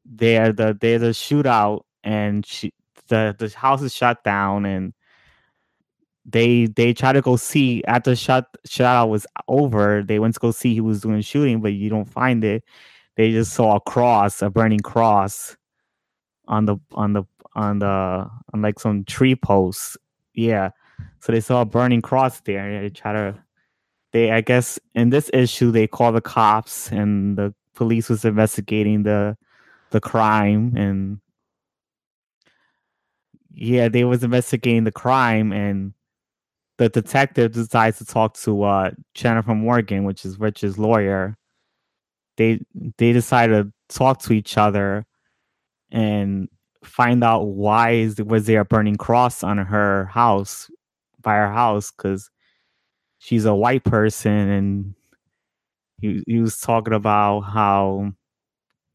[0.09, 2.73] there the there's a shootout, and she
[3.07, 4.93] the the house is shut down, and
[6.25, 10.03] they they try to go see after shut shootout was over.
[10.03, 12.63] They went to go see he was doing shooting, but you don't find it.
[13.15, 15.55] They just saw a cross, a burning cross,
[16.47, 17.23] on the on the
[17.55, 19.97] on the on like some tree posts.
[20.33, 20.71] Yeah,
[21.19, 22.81] so they saw a burning cross there.
[22.81, 23.43] They try to.
[24.11, 29.03] They I guess in this issue they call the cops and the police was investigating
[29.03, 29.37] the
[29.91, 31.19] the crime and
[33.51, 35.93] yeah they was investigating the crime and
[36.79, 41.37] the detective decides to talk to uh, Jennifer Morgan, which is Rich's lawyer.
[42.37, 42.61] They
[42.97, 45.05] they decide to talk to each other
[45.91, 46.47] and
[46.85, 50.71] find out why is was there a burning cross on her house
[51.21, 52.29] by her house because
[53.17, 54.95] she's a white person and
[55.99, 58.13] he, he was talking about how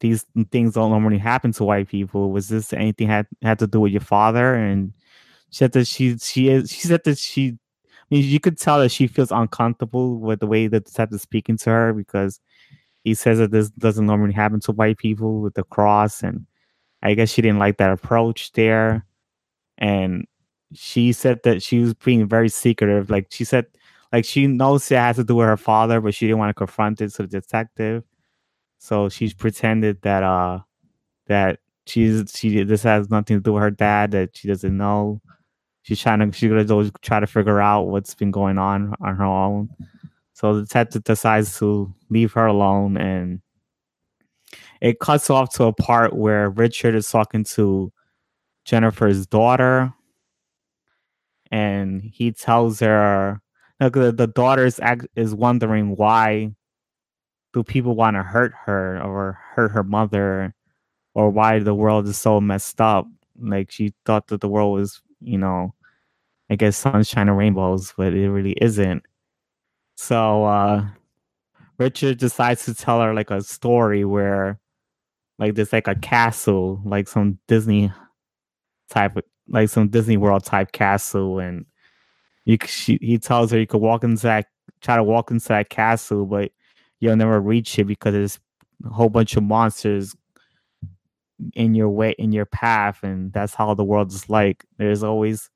[0.09, 3.79] these things don't normally happen to white people was this anything had had to do
[3.79, 4.93] with your father and
[5.49, 7.57] she said that she she is she said that she
[8.11, 11.21] I mean, you could tell that she feels uncomfortable with the way the detective is
[11.23, 12.39] speaking to her because
[13.03, 16.45] he says that this doesn't normally happen to white people with the cross, and
[17.01, 19.05] I guess she didn't like that approach there.
[19.77, 20.27] And
[20.73, 23.09] she said that she was being very secretive.
[23.09, 23.65] Like she said,
[24.13, 26.53] like she knows it has to do with her father, but she didn't want to
[26.53, 28.03] confront it to the detective.
[28.85, 30.59] So she's pretended that uh
[31.25, 35.23] that she's she this has nothing to do with her dad, that she doesn't know
[35.81, 39.23] she's trying to she's gonna try to figure out what's been going on on her
[39.23, 39.69] own.
[40.33, 43.41] So the detective decides to leave her alone, and
[44.81, 47.91] it cuts off to a part where Richard is talking to
[48.65, 49.95] Jennifer's daughter,
[51.49, 53.41] and he tells her
[53.79, 54.79] look the, the daughter is,
[55.15, 56.53] is wondering why
[57.55, 60.53] do people want to hurt her or hurt her mother
[61.13, 63.07] or why the world is so messed up
[63.39, 65.73] like she thought that the world was you know,
[66.49, 69.03] I guess sunshine and rainbows, but it really isn't.
[69.95, 70.85] So uh
[71.77, 74.59] Richard decides to tell her like a story where
[75.39, 77.91] like there's like a castle, like some Disney
[78.89, 81.65] type like some Disney World type castle and
[82.43, 84.47] you she, he tells her you could walk into that
[84.81, 86.51] try to walk into that castle but
[86.99, 88.39] you'll never reach it because there's
[88.85, 90.15] a whole bunch of monsters
[91.53, 94.65] in your way in your path and that's how the world is like.
[94.77, 95.49] There's always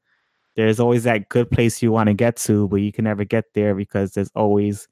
[0.55, 3.45] there's always that good place you want to get to but you can never get
[3.53, 4.87] there because there's always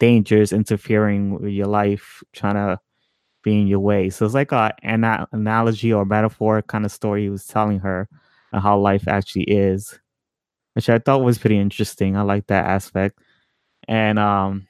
[0.00, 2.80] dangers interfering with your life trying to
[3.42, 4.10] be in your way.
[4.10, 8.08] So it's like a an analogy or metaphor kind of story he was telling her
[8.52, 9.98] of how life actually is
[10.74, 12.16] which i thought was pretty interesting.
[12.16, 13.18] I like that aspect.
[13.88, 14.68] And um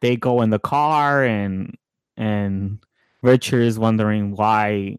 [0.00, 1.76] they go in the car and
[2.16, 2.78] and
[3.22, 4.96] Richard is wondering why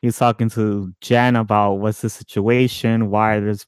[0.00, 3.66] he's talking to Jen about what's the situation, why there's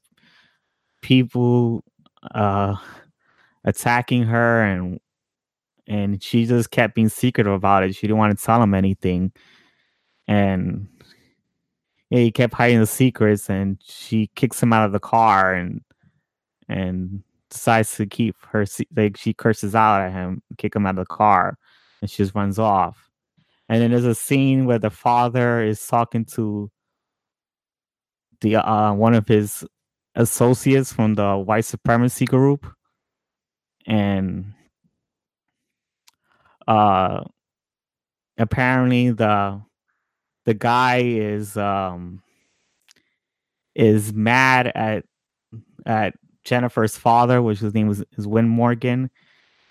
[1.01, 1.83] people
[2.33, 2.75] uh,
[3.63, 4.99] attacking her, and
[5.87, 7.95] and she just kept being secretive about it.
[7.95, 9.31] She didn't want to tell him anything,
[10.27, 10.87] and
[12.09, 15.81] yeah, he kept hiding the secrets, and she kicks him out of the car, and
[16.67, 18.65] and decides to keep her
[18.95, 21.57] like she curses out at him, kick him out of the car,
[22.01, 23.09] and she just runs off.
[23.69, 26.69] And then there's a scene where the father is talking to
[28.41, 29.65] the uh, one of his
[30.15, 32.65] associates from the white supremacy group
[33.85, 34.53] and
[36.67, 37.23] uh
[38.37, 39.61] apparently the
[40.45, 42.21] the guy is um
[43.75, 45.03] is mad at
[45.85, 46.15] at
[46.45, 49.09] Jennifer's father, which his name was is Wynn Morgan.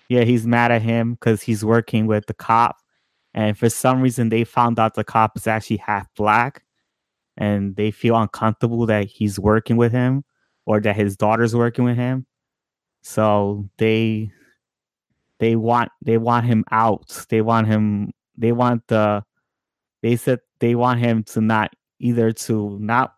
[0.09, 2.77] Yeah, he's mad at him because he's working with the cop
[3.35, 6.63] and for some reason they found out the cop is actually half black,
[7.35, 10.23] and they feel uncomfortable that he's working with him
[10.65, 12.25] or that his daughter's working with him.
[13.01, 14.31] So they
[15.39, 17.25] they want they want him out.
[17.29, 19.25] They want him they want the
[20.01, 23.15] they said they want him to not either to not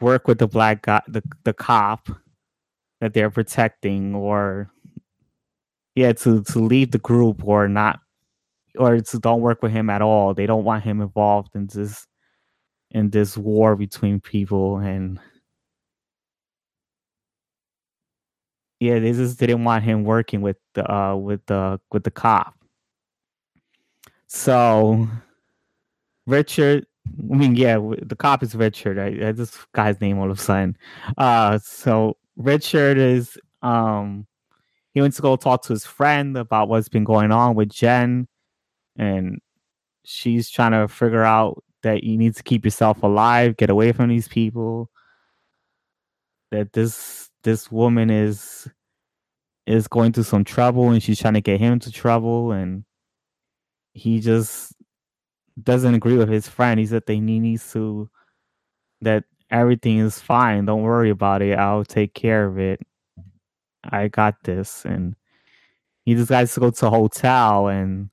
[0.00, 2.08] work with the black guy the, the cop
[3.00, 4.70] that they're protecting or
[5.94, 8.00] yeah to to leave the group or not
[8.78, 12.06] or to don't work with him at all they don't want him involved in this
[12.90, 15.18] in this war between people and
[18.80, 22.54] yeah they just didn't want him working with the uh with the with the cop
[24.26, 25.08] so
[26.26, 26.86] richard
[27.30, 28.98] I mean, yeah, the cop is Richard.
[28.98, 30.76] I, I just got his name all of a sudden.
[31.16, 34.26] Uh, so Richard is um,
[34.92, 38.28] he went to go talk to his friend about what's been going on with Jen,
[38.96, 39.40] and
[40.04, 44.08] she's trying to figure out that you need to keep yourself alive, get away from
[44.08, 44.90] these people.
[46.50, 48.68] That this this woman is
[49.66, 52.84] is going through some trouble, and she's trying to get him into trouble, and
[53.92, 54.74] he just
[55.62, 56.78] doesn't agree with his friend.
[56.78, 58.08] He said that he needs to
[59.00, 60.64] that everything is fine.
[60.66, 61.58] Don't worry about it.
[61.58, 62.80] I'll take care of it.
[63.84, 64.84] I got this.
[64.84, 65.16] And
[66.04, 68.10] he decides to go to a hotel and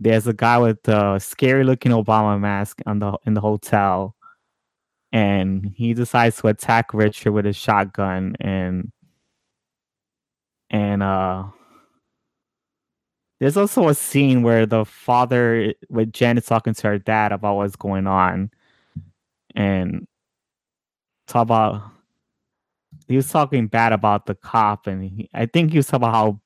[0.00, 4.16] there's a guy with a scary looking Obama mask on the in the hotel.
[5.12, 8.92] And he decides to attack Richard with a shotgun and
[10.70, 11.44] and uh
[13.40, 17.56] there's also a scene where the father with Jen is talking to her dad about
[17.56, 18.50] what's going on,
[19.56, 20.06] and
[21.30, 21.82] talk about
[23.08, 26.14] he was talking bad about the cop, and he, I think he was talking about
[26.14, 26.40] how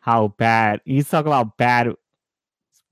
[0.00, 1.92] how bad he's talking about bad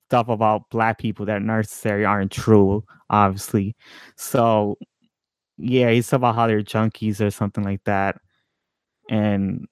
[0.06, 3.76] stuff about black people that necessarily aren't true, obviously.
[4.16, 4.76] So
[5.58, 8.16] yeah, he's talking about how they're junkies or something like that,
[9.10, 9.66] and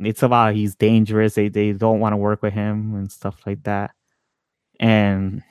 [0.00, 1.34] it's about he's dangerous.
[1.34, 3.92] They they don't want to work with him and stuff like that.
[4.80, 5.42] And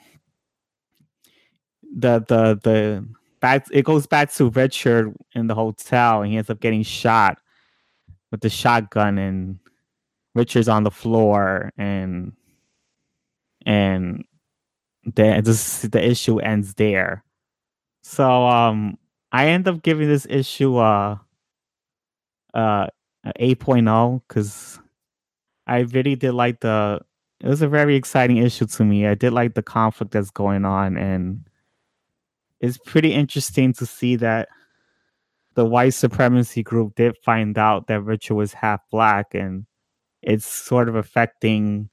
[1.96, 3.06] the the the
[3.44, 7.36] back it goes back to Richard in the hotel and he ends up getting shot
[8.30, 9.58] with the shotgun and
[10.34, 12.32] Richard's on the floor and
[13.66, 14.24] and
[15.04, 17.22] the this the issue ends there.
[18.02, 18.96] So um
[19.30, 21.18] I end up giving this issue uh
[22.54, 22.86] uh
[23.38, 24.78] 8.0 because
[25.66, 27.00] I really did like the.
[27.40, 29.06] It was a very exciting issue to me.
[29.06, 31.46] I did like the conflict that's going on, and
[32.60, 34.48] it's pretty interesting to see that
[35.54, 39.66] the white supremacy group did find out that Richard was half black, and
[40.22, 41.90] it's sort of affecting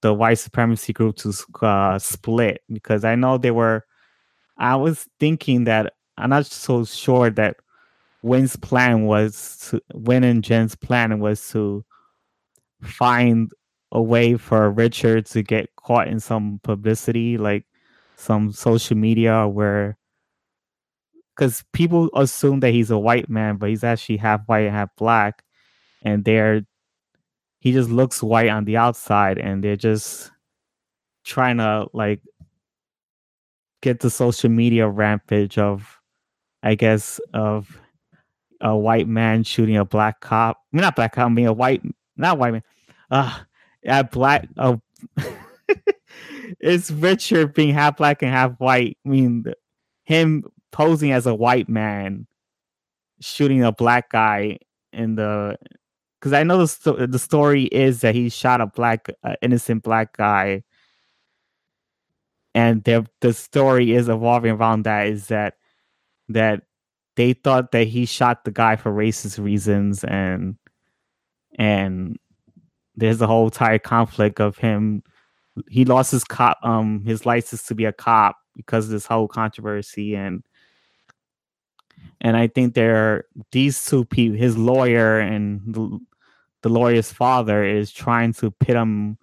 [0.00, 3.84] the white supremacy group to uh, split because I know they were.
[4.58, 7.56] I was thinking that I'm not so sure that
[8.22, 11.84] Wynn's plan was to Wynn and Jen's plan was to
[12.82, 13.50] find
[13.90, 17.64] a way for Richard to get caught in some publicity, like
[18.22, 19.98] some social media where
[21.34, 24.90] because people assume that he's a white man, but he's actually half white and half
[24.96, 25.42] black,
[26.02, 26.62] and they're
[27.60, 30.30] he just looks white on the outside, and they're just
[31.24, 32.20] trying to like
[33.82, 36.00] get the social media rampage of,
[36.62, 37.80] I guess, of
[38.60, 40.58] a white man shooting a black cop.
[40.72, 41.26] I mean, not black cop.
[41.26, 41.82] I mean, a white,
[42.16, 42.62] not white man.
[43.10, 43.38] Uh,
[43.84, 44.48] a black.
[44.56, 44.76] Uh,
[46.60, 48.98] it's Richard being half black and half white.
[49.04, 49.44] I mean,
[50.04, 52.26] him posing as a white man
[53.20, 54.58] shooting a black guy
[54.92, 55.56] in the.
[56.20, 59.82] Because I know the sto- the story is that he shot a black uh, innocent
[59.82, 60.62] black guy,
[62.54, 65.08] and the the story is evolving around that.
[65.08, 65.54] Is that
[66.28, 66.62] that
[67.16, 70.56] they thought that he shot the guy for racist reasons and
[71.58, 72.18] and
[72.96, 75.02] there's a whole entire conflict of him
[75.68, 79.28] he lost his cop um his license to be a cop because of this whole
[79.28, 80.42] controversy and
[82.20, 85.98] and I think there these two people his lawyer and the,
[86.62, 89.18] the lawyer's father is trying to pit him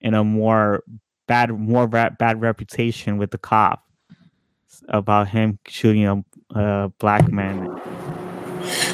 [0.00, 0.82] in a more
[1.26, 3.84] bad more bad reputation with the cop
[4.88, 7.80] about him shooting a uh, black man.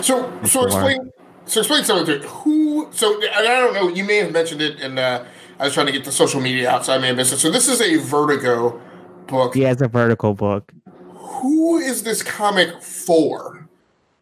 [0.03, 1.13] So, so explain.
[1.47, 2.21] So explain something.
[2.21, 2.89] To who?
[2.93, 3.89] So I don't know.
[3.89, 5.25] You may have mentioned it, and uh,
[5.59, 7.39] I was trying to get the social media outside so I may have missed it.
[7.39, 8.81] So this is a Vertigo
[9.27, 9.57] book.
[9.57, 10.73] Yeah, it's a Vertigo book.
[11.15, 13.67] Who is this comic for?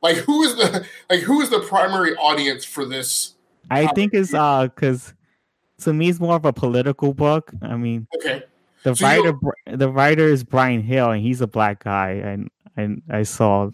[0.03, 3.35] Like, who is the like who is the primary audience for this?
[3.71, 5.15] I think it's uh because
[5.81, 7.51] to me it's more of a political book.
[7.63, 8.43] I mean, Okay.
[8.83, 9.33] the So writer
[9.67, 13.71] the writer is Bryan Hill, and he's a black guy, and and I saw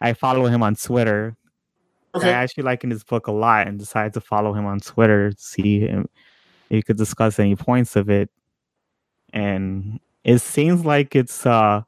[0.00, 1.36] I follow him on Twitter.
[2.14, 2.28] Okay.
[2.28, 5.40] I actually liking his book a lot, and decided to follow him on Twitter to
[5.40, 6.08] see him
[6.68, 8.30] he could discuss any points of it.
[9.32, 11.82] And it seems like it's uh,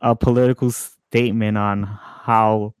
[0.00, 2.74] a political statement on how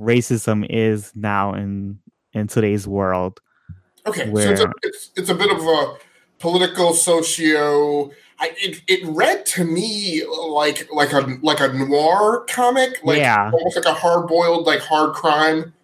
[0.00, 1.98] racism is now in
[2.32, 3.40] in today's world.
[4.06, 4.24] Okay.
[4.32, 5.96] So it's a, it's it's a bit of a
[6.38, 8.10] political socio.
[8.40, 13.50] I, it, it read to me like like a like a noir comic, like Yeah.
[13.52, 15.74] almost like a hard boiled like hard crime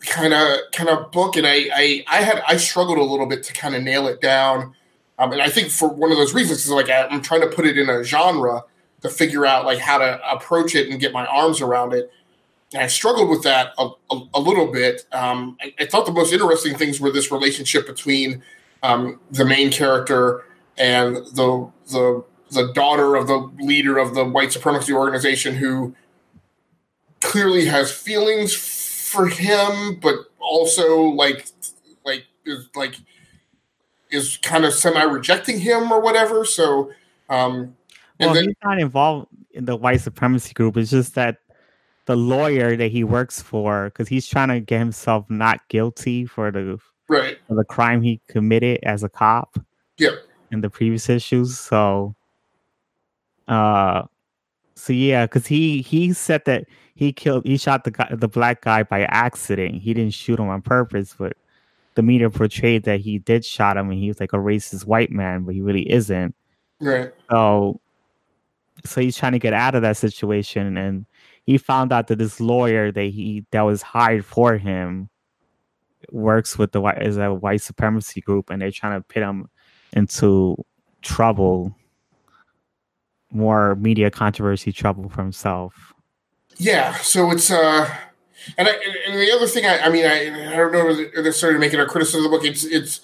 [0.00, 1.36] kind of kind of book.
[1.36, 4.20] And I, I I had I struggled a little bit to kind of nail it
[4.20, 4.74] down.
[5.18, 7.66] Um, and I think for one of those reasons is like I'm trying to put
[7.66, 8.62] it in a genre
[9.02, 12.10] to figure out like how to approach it and get my arms around it.
[12.72, 15.06] And I struggled with that a, a, a little bit.
[15.12, 18.42] Um, I, I thought the most interesting things were this relationship between
[18.82, 20.44] um, the main character
[20.76, 25.94] and the the the daughter of the leader of the white supremacy organization, who
[27.20, 28.54] clearly has feelings
[29.08, 31.46] for him, but also like
[32.04, 32.96] like is like
[34.10, 36.44] is kind of semi rejecting him or whatever.
[36.44, 36.92] So,
[37.28, 37.76] um,
[38.20, 40.76] and Well, then he's not involved in the white supremacy group.
[40.76, 41.38] It's just that
[42.06, 46.50] the lawyer that he works for, because he's trying to get himself not guilty for
[46.50, 46.78] the
[47.08, 49.58] right, for the crime he committed as a cop.
[49.98, 50.14] Yep.
[50.50, 52.14] In the previous issues, so,
[53.48, 54.04] uh,
[54.76, 56.64] so yeah, because he he said that
[56.98, 59.76] he killed he shot the guy the black guy by accident.
[59.76, 61.36] He didn't shoot him on purpose, but
[61.94, 65.12] the media portrayed that he did shot him and he was like a racist white
[65.12, 66.34] man, but he really isn't.
[66.80, 67.80] right, So,
[68.84, 71.06] so he's trying to get out of that situation, and
[71.46, 75.08] he found out that this lawyer that he that was hired for him
[76.10, 79.48] works with the white is a white supremacy group, and they're trying to pit him
[79.92, 80.56] into
[81.02, 81.76] trouble,
[83.30, 85.94] more media controversy trouble for himself.
[86.58, 86.94] Yeah.
[86.96, 87.88] So it's uh,
[88.56, 88.72] and I,
[89.06, 92.24] and the other thing, I, I mean, I, I don't know necessarily making a criticism
[92.24, 92.46] of the book.
[92.46, 93.00] It's it's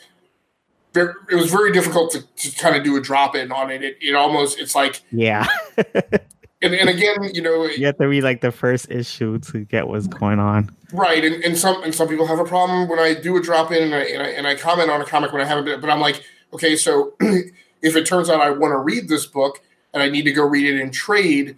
[0.96, 3.82] it was very difficult to, to kind of do a drop in on it.
[3.82, 5.46] It, it almost it's like Yeah,
[5.76, 9.88] and, and again, you know, you have to read like the first issue to get
[9.88, 10.74] what's going on.
[10.92, 13.72] Right, and, and some and some people have a problem when I do a drop
[13.72, 15.80] in and I, and I and I comment on a comic when I haven't been,
[15.80, 19.60] but I'm like, okay, so if it turns out I want to read this book
[19.92, 21.56] and I need to go read it in trade,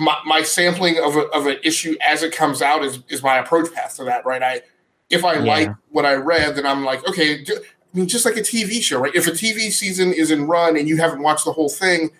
[0.00, 3.36] my, my sampling of a, of an issue as it comes out is is my
[3.38, 4.24] approach path to that.
[4.26, 4.62] Right, I
[5.10, 5.40] if I Yeah.
[5.54, 8.80] like what I read, then I'm like, okay, ju- I mean, just like a TV
[8.82, 9.14] show, right?
[9.14, 12.10] If a TV season is in run and you haven't watched the whole thing,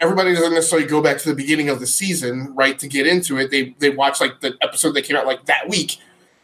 [0.00, 3.38] everybody doesn't necessarily go back to the beginning of the season, right, to get into
[3.38, 3.50] it.
[3.50, 5.98] They they watch like the episode that came out like that week,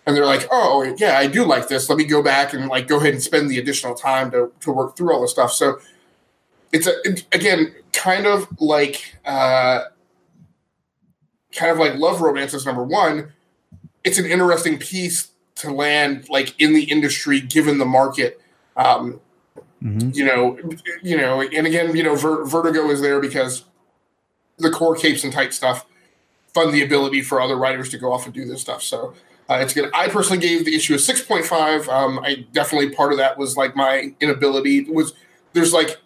[0.07, 1.89] and they're like, oh yeah, I do like this.
[1.89, 4.71] Let me go back and like go ahead and spend the additional time to to
[4.71, 5.53] work through all the stuff.
[5.53, 5.79] So
[6.73, 9.85] it's a it, again kind of like uh,
[11.59, 13.33] kind of like love romances number one.
[14.05, 18.41] It's an interesting piece to land like in the industry given the market.
[18.77, 19.21] Um,
[19.83, 20.15] Mhm.
[20.15, 20.59] you know,
[21.03, 23.65] you know, and again, you know, Ver- Vertigo is there because
[24.59, 25.87] the core capes and tight stuff
[26.53, 28.83] fund the ability for other writers to go off and do this stuff.
[28.83, 29.15] So
[29.49, 29.89] uh, it's good.
[29.95, 31.89] I personally gave the issue a six point five.
[31.89, 35.13] Um, I definitely part of that was like my inability It was
[35.53, 35.99] there's like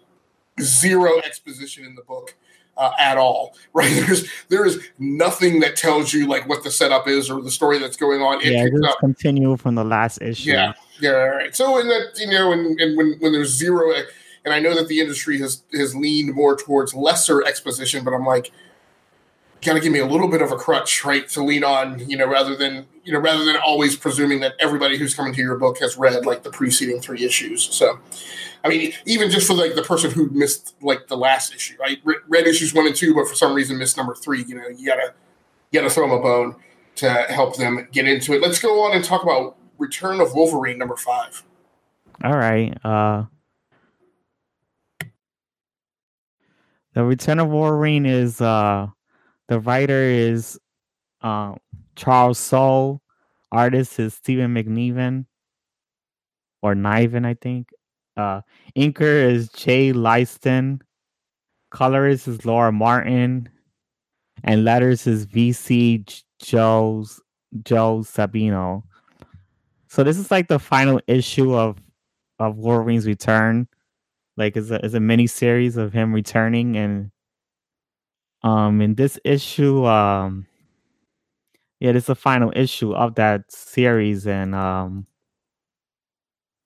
[0.60, 2.34] zero exposition in the book.
[2.82, 3.92] Uh, at all, right?
[3.94, 7.78] There's there is nothing that tells you like what the setup is or the story
[7.78, 8.40] that's going on.
[8.40, 10.50] It Yeah, just up continue from the last issue.
[10.50, 11.54] yeah, yeah, right.
[11.54, 13.92] So in that you know, and, and when when there's zero,
[14.44, 18.26] and I know that the industry has has leaned more towards lesser exposition, but I'm
[18.26, 18.50] like,
[19.64, 22.26] gotta give me a little bit of a crutch, right, to lean on, you know,
[22.26, 25.78] rather than you know, rather than always presuming that everybody who's coming to your book
[25.78, 27.62] has read like the preceding three issues.
[27.74, 27.98] So,
[28.64, 31.98] I mean, even just for like the person who missed like the last issue, right,
[32.04, 34.68] Re- read issues one and two, but for some reason missed number three, you know,
[34.68, 35.14] you gotta
[35.70, 36.56] you gotta throw them a bone
[36.96, 38.42] to help them get into it.
[38.42, 41.42] Let's go on and talk about Return of Wolverine number five.
[42.22, 42.76] All right.
[42.84, 43.24] Uh
[46.94, 48.88] The Return of Wolverine is uh
[49.52, 50.58] the writer is
[51.20, 51.58] um
[51.94, 53.02] Charles Soule,
[53.52, 55.26] artist is Stephen McNiven
[56.62, 57.68] or Niven, I think.
[58.16, 58.40] Uh
[58.74, 60.80] inker is Jay Leisten,
[61.70, 63.46] colorist is Laura Martin,
[64.42, 67.20] and letters is VC Joe's
[67.62, 68.84] Joe Sabino.
[69.88, 71.76] So this is like the final issue of
[72.38, 73.68] of Wolverine's return.
[74.38, 77.11] Like it's a it's a mini series of him returning and
[78.44, 80.46] um in this issue um
[81.80, 85.06] yeah, it's the final issue of that series and um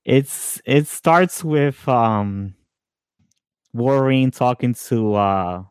[0.05, 2.55] it's it starts with um
[3.73, 5.65] Wolverine talking to uh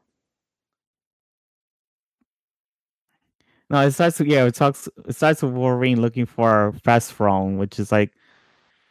[3.70, 7.80] No, it starts with, yeah, it talks it starts with Wolverine looking for Persephone, which
[7.80, 8.12] is like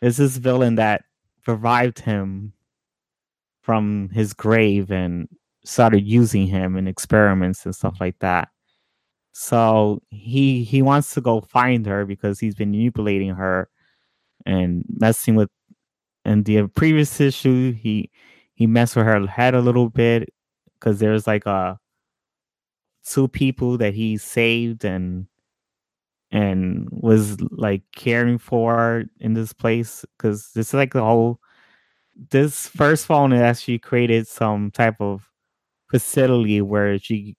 [0.02, 1.04] is this villain that
[1.46, 2.52] revived him
[3.62, 5.28] from his grave and
[5.64, 8.48] started using him in experiments and stuff like that.
[9.32, 13.68] So he he wants to go find her because he's been manipulating her
[14.46, 15.50] and messing with
[16.24, 18.10] in the previous issue he
[18.54, 20.30] he messed with her head a little bit
[20.74, 21.78] because there's like a
[23.04, 25.26] two people that he saved and
[26.30, 31.40] and was like caring for in this place because this is like the whole
[32.30, 35.28] this Persephone actually created some type of
[35.94, 37.36] facility where she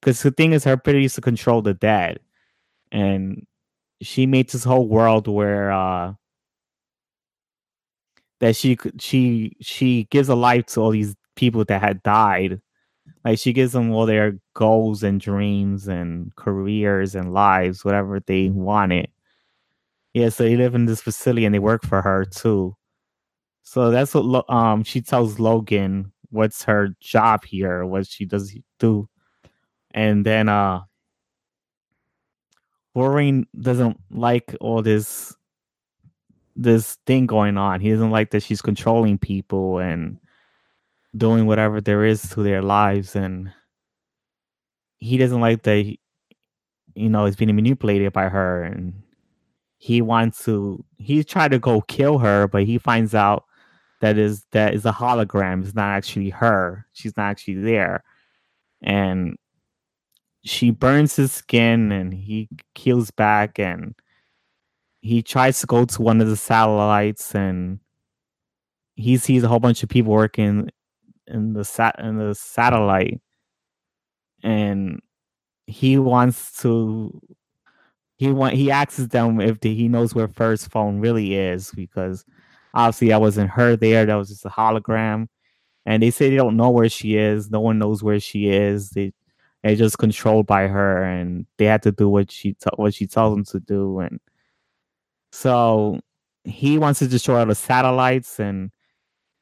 [0.00, 2.18] because the thing is her ability used to control the dead
[2.92, 3.46] and
[4.02, 6.14] she made this whole world where uh
[8.40, 12.60] that she she she gives a life to all these people that had died.
[13.24, 18.50] Like she gives them all their goals and dreams and careers and lives whatever they
[18.50, 19.08] wanted.
[20.14, 22.76] Yeah so they live in this facility and they work for her too.
[23.64, 29.08] So that's what um she tells logan what's her job here what she does do
[29.92, 30.80] and then uh
[32.94, 35.34] Wolverine doesn't like all this
[36.56, 37.80] this thing going on.
[37.80, 40.18] He doesn't like that she's controlling people and
[41.16, 43.52] doing whatever there is to their lives and
[44.98, 45.96] he doesn't like that
[46.94, 48.94] you know he's being manipulated by her and
[49.78, 53.43] he wants to he's trying to go kill her but he finds out
[54.04, 58.04] that is that is a hologram it's not actually her she's not actually there.
[58.82, 59.38] And
[60.44, 63.94] she burns his skin and he heals back and
[65.00, 67.80] he tries to go to one of the satellites and
[68.94, 70.68] he sees a whole bunch of people working
[71.26, 73.22] in the sat in the satellite.
[74.42, 75.00] And
[75.66, 77.22] he wants to
[78.16, 82.26] he want he asks them if the, he knows where Persephone really is because
[82.74, 85.28] obviously I wasn't her there that was just a hologram.
[85.86, 88.90] And they say they don't know where she is no one knows where she is.
[88.90, 89.12] They
[89.64, 93.06] they're just controlled by her and they had to do what she t- what she
[93.06, 94.20] tells them to do and
[95.32, 95.98] so
[96.44, 98.70] he wants to destroy all the satellites and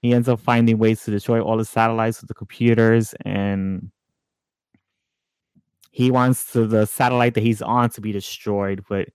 [0.01, 3.91] he ends up finding ways to destroy all the satellites with the computers and
[5.91, 9.09] he wants to, the satellite that he's on to be destroyed but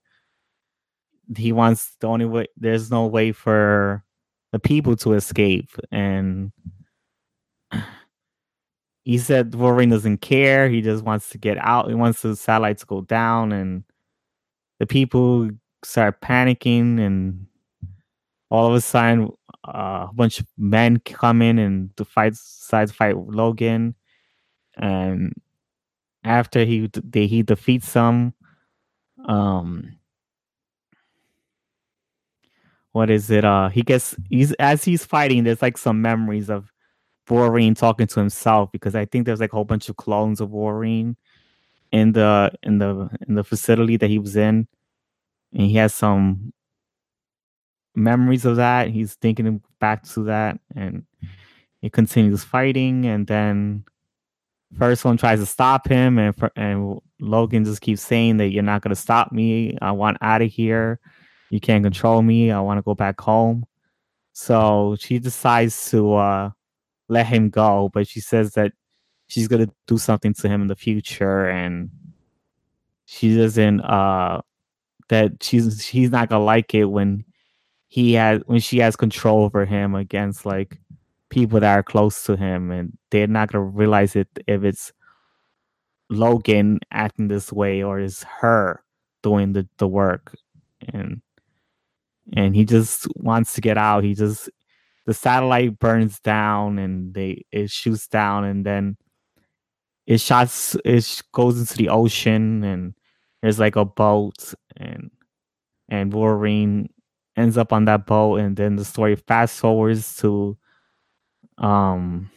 [1.36, 4.04] he wants the only way there's no way for
[4.52, 6.52] the people to escape and
[9.08, 10.68] he said Wolverine doesn't care.
[10.68, 11.88] He just wants to get out.
[11.88, 13.82] He wants the satellite to go down, and
[14.80, 15.48] the people
[15.82, 17.00] start panicking.
[17.00, 17.46] And
[18.50, 19.30] all of a sudden,
[19.66, 22.34] uh, a bunch of men come in and to fight,
[22.68, 23.94] to fight Logan.
[24.76, 25.32] And
[26.22, 28.34] after he they, he defeats them,
[29.24, 29.97] um,
[32.98, 33.44] what is it?
[33.44, 35.44] Uh, he gets he's as he's fighting.
[35.44, 36.72] There's like some memories of
[37.30, 40.50] Wolverine talking to himself because I think there's like a whole bunch of clones of
[40.50, 41.16] Wolverine
[41.92, 44.66] in the in the in the facility that he was in,
[45.52, 46.52] and he has some
[47.94, 48.88] memories of that.
[48.88, 51.04] He's thinking back to that, and
[51.80, 53.84] he continues fighting, and then
[54.76, 58.82] first one tries to stop him, and and Logan just keeps saying that you're not
[58.82, 59.78] gonna stop me.
[59.80, 60.98] I want out of here.
[61.50, 62.50] You can't control me.
[62.50, 63.64] I want to go back home.
[64.32, 66.50] So she decides to uh
[67.08, 68.72] let him go, but she says that
[69.28, 71.90] she's gonna do something to him in the future, and
[73.06, 74.40] she doesn't uh
[75.08, 77.24] that she's he's not gonna like it when
[77.88, 80.78] he has when she has control over him against like
[81.30, 84.92] people that are close to him, and they're not gonna realize it if it's
[86.10, 88.82] Logan acting this way or is her
[89.22, 90.34] doing the, the work
[90.92, 91.20] and
[92.34, 94.04] and he just wants to get out.
[94.04, 94.50] He just
[95.06, 98.96] the satellite burns down and they it shoots down and then
[100.06, 102.94] it shots it goes into the ocean and
[103.40, 105.10] there's like a boat and
[105.88, 106.90] and Wolverine
[107.36, 110.58] ends up on that boat and then the story fast forwards to
[111.56, 112.30] um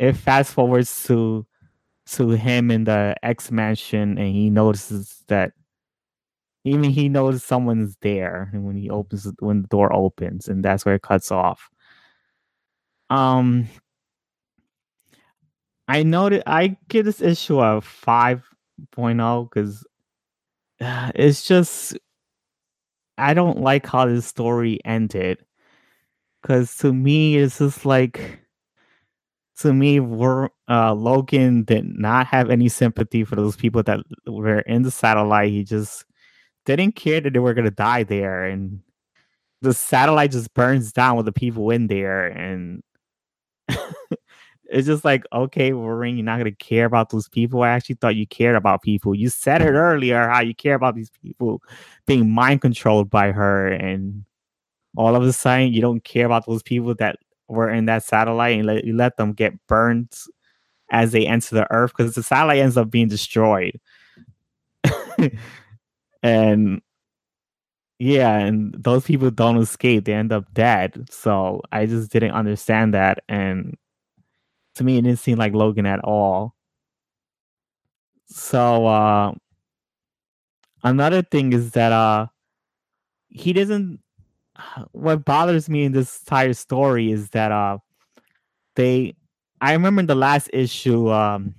[0.00, 1.46] it fast forwards to
[2.06, 5.52] to him in the X mansion and he notices that
[6.64, 10.96] even he knows someone's there when he opens when the door opens, and that's where
[10.96, 11.70] it cuts off.
[13.10, 13.68] Um,
[15.88, 19.86] I noted I give this issue a 5.0 because
[21.14, 21.98] it's just
[23.18, 25.44] I don't like how this story ended.
[26.42, 28.40] Cause to me, it's just like
[29.60, 34.60] to me, we're, uh, Logan did not have any sympathy for those people that were
[34.60, 35.50] in the satellite.
[35.50, 36.04] He just
[36.64, 38.80] didn't care that they were gonna die there, and
[39.62, 42.82] the satellite just burns down with the people in there, and
[44.66, 47.62] it's just like, okay, Wolverine, you're not gonna care about those people.
[47.62, 49.14] I actually thought you cared about people.
[49.14, 51.62] You said it earlier how you care about these people
[52.06, 54.24] being mind controlled by her, and
[54.96, 58.56] all of a sudden you don't care about those people that were in that satellite
[58.56, 60.12] and let, you let them get burned
[60.90, 63.80] as they enter the earth because the satellite ends up being destroyed.
[66.24, 66.82] and
[67.98, 71.08] yeah, and those people don't escape, they end up dead.
[71.10, 73.20] So I just didn't understand that.
[73.28, 73.76] And
[74.76, 76.54] to me, it didn't seem like Logan at all.
[78.26, 79.34] So uh
[80.82, 82.26] another thing is that uh
[83.28, 84.00] he doesn't
[84.92, 87.78] what bothers me in this entire story is that uh
[88.76, 89.14] they
[89.60, 91.54] I remember in the last issue um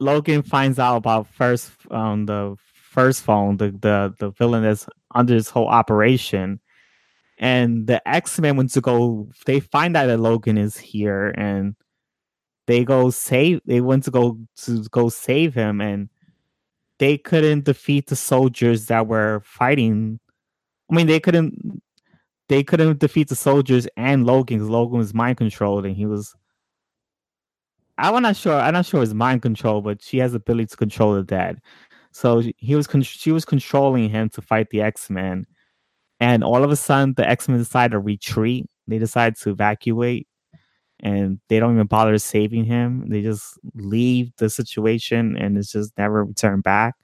[0.00, 2.56] Logan finds out about first um the
[2.92, 6.60] Persephone, the the the villain that's under this whole operation.
[7.38, 11.76] And the X-Men went to go they find out that Logan is here and
[12.66, 16.08] they go save they went to go to go save him and
[16.98, 20.18] they couldn't defeat the soldiers that were fighting
[20.90, 21.82] I mean, they couldn't
[22.48, 26.34] they couldn't defeat the soldiers and Logan because Logan was mind controlled and he was.
[27.98, 28.54] I'm not sure.
[28.54, 31.60] I'm not sure it's mind control, but she has the ability to control the dead.
[32.12, 35.46] So he was con- she was controlling him to fight the X Men,
[36.20, 38.66] and all of a sudden the X Men decide to retreat.
[38.88, 40.28] They decide to evacuate,
[41.00, 43.08] and they don't even bother saving him.
[43.08, 46.94] They just leave the situation, and it's just never return back.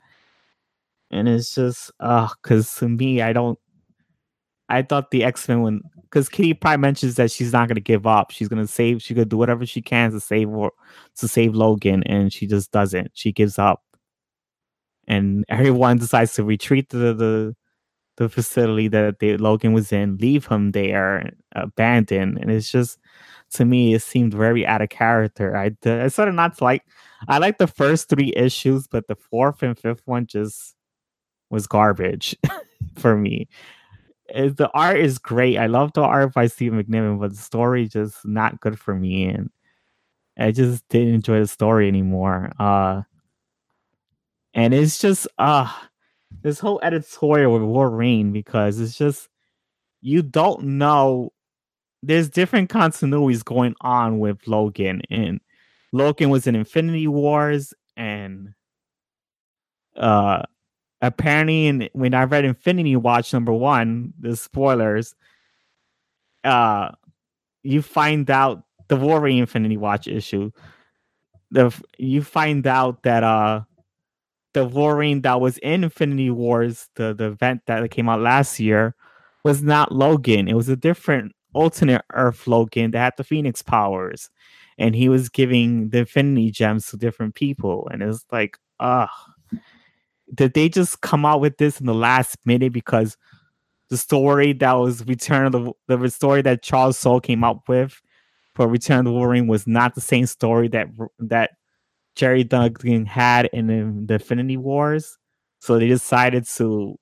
[1.11, 3.59] And it's just, uh, because to me, I don't
[4.68, 8.06] I thought the X Men when because Kitty Pryde mentions that she's not gonna give
[8.06, 8.30] up.
[8.30, 9.02] She's gonna save.
[9.02, 10.72] She's gonna do whatever she can to save or
[11.16, 13.10] to save Logan, and she just doesn't.
[13.14, 13.82] She gives up,
[15.06, 17.56] and everyone decides to retreat to the the,
[18.16, 22.98] the facility that they, Logan was in, leave him there, abandoned, and it's just
[23.52, 25.56] to me it seemed very out of character.
[25.56, 26.82] I I sort of not like.
[27.26, 30.74] I like the first three issues, but the fourth and fifth one just
[31.50, 32.36] was garbage
[32.96, 33.48] for me
[34.29, 35.59] it, the art is great.
[35.59, 39.27] I love the art by Steve McNiven, but the story just not good for me,
[39.27, 39.51] and
[40.39, 42.53] I just didn't enjoy the story anymore.
[42.59, 43.03] Uh,
[44.55, 45.70] and it's just uh
[46.43, 49.29] this whole editorial with Wolverine because it's just
[50.01, 51.33] you don't know.
[52.03, 55.41] There's different continuities going on with Logan, and
[55.93, 58.55] Logan was in Infinity Wars, and
[59.97, 60.43] uh
[61.07, 65.14] apparently in, when I read Infinity Watch number one, the spoilers,
[66.44, 66.90] uh
[67.62, 70.50] you find out the Wolverine Infinity Watch issue.
[71.50, 73.62] The you find out that uh
[74.52, 78.94] the Wolverine that was in Infinity Wars, the, the event that came out last year,
[79.44, 80.48] was not Logan.
[80.48, 84.30] It was a different alternate Earth Logan that had the Phoenix powers.
[84.78, 87.88] And he was giving the Infinity Gems to different people.
[87.92, 89.09] And it's like, ugh
[90.33, 93.16] did they just come out with this in the last minute because
[93.91, 98.01] the story that was Return of the the story that Charles Soule came up with
[98.55, 101.51] for Return of the Wolverine was not the same story that that
[102.16, 105.18] Gerry Duggan had in the Infinity Wars.
[105.61, 106.99] So they decided to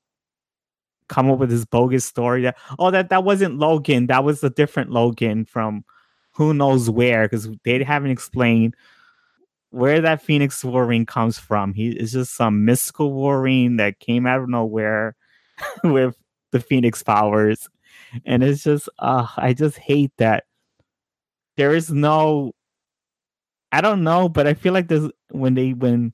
[1.08, 4.50] come up with this bogus story that oh that that wasn't Logan, that was a
[4.50, 5.84] different Logan from
[6.32, 8.74] who knows where because they haven't explained
[9.72, 11.72] where that Phoenix Wolverine comes from.
[11.72, 15.16] He is just some mystical Wolverine that came out of nowhere
[15.84, 16.14] with
[16.52, 17.68] the Phoenix powers.
[18.26, 20.44] And it's just uh I just hate that
[21.56, 22.52] there is no
[23.72, 26.12] I don't know, but I feel like there's when they when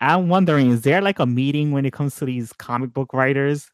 [0.00, 3.70] I'm wondering, is there like a meeting when it comes to these comic book writers?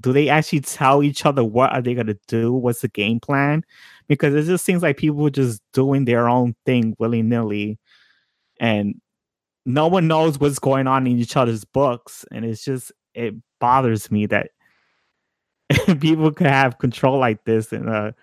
[0.00, 2.52] Do they actually tell each other what are they gonna do?
[2.52, 3.64] What's the game plan?
[4.06, 7.80] Because it just seems like people just doing their own thing willy nilly
[8.60, 9.00] and
[9.66, 12.24] no one knows what's going on in each other's books.
[12.30, 14.50] And it's just it bothers me that
[16.00, 18.14] people could have control like this in a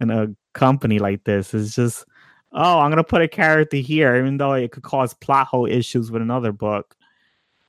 [0.00, 1.54] in a company like this.
[1.54, 2.04] It's just
[2.52, 6.10] oh i'm gonna put a character here even though it could cause plot hole issues
[6.10, 6.96] with another book.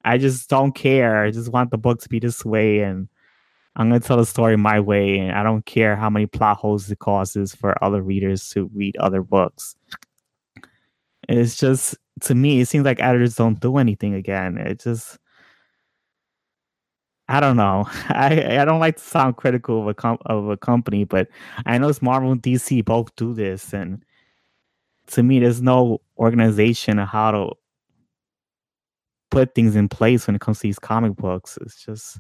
[0.03, 1.23] I just don't care.
[1.23, 3.07] I just want the book to be this way and
[3.75, 6.91] i'm gonna tell the story my way and i don't care how many plot holes
[6.91, 9.75] it causes for other readers to read other books.
[11.29, 14.57] It's just to me, it seems like editors don't do anything again.
[14.57, 15.17] It just
[17.27, 17.85] I don't know.
[18.09, 21.29] I I don't like to sound critical of a com- of a company, but
[21.65, 24.03] I know it's Marvel and DC both do this, and
[25.07, 27.51] to me, there's no organization of how to
[29.29, 31.57] put things in place when it comes to these comic books.
[31.61, 32.19] It's just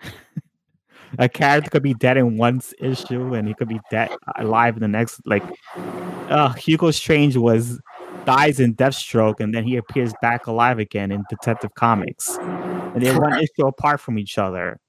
[1.18, 4.80] a character could be dead in one issue, and he could be dead alive in
[4.80, 5.20] the next.
[5.26, 5.44] Like,
[5.76, 7.78] uh, Hugo Strange was
[8.24, 13.18] dies in Deathstroke, and then he appears back alive again in Detective Comics, and they're
[13.18, 14.80] one issue apart from each other.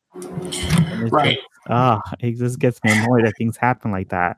[1.11, 1.37] Right.
[1.67, 4.37] Ah, oh, it just gets me annoyed that things happen like that.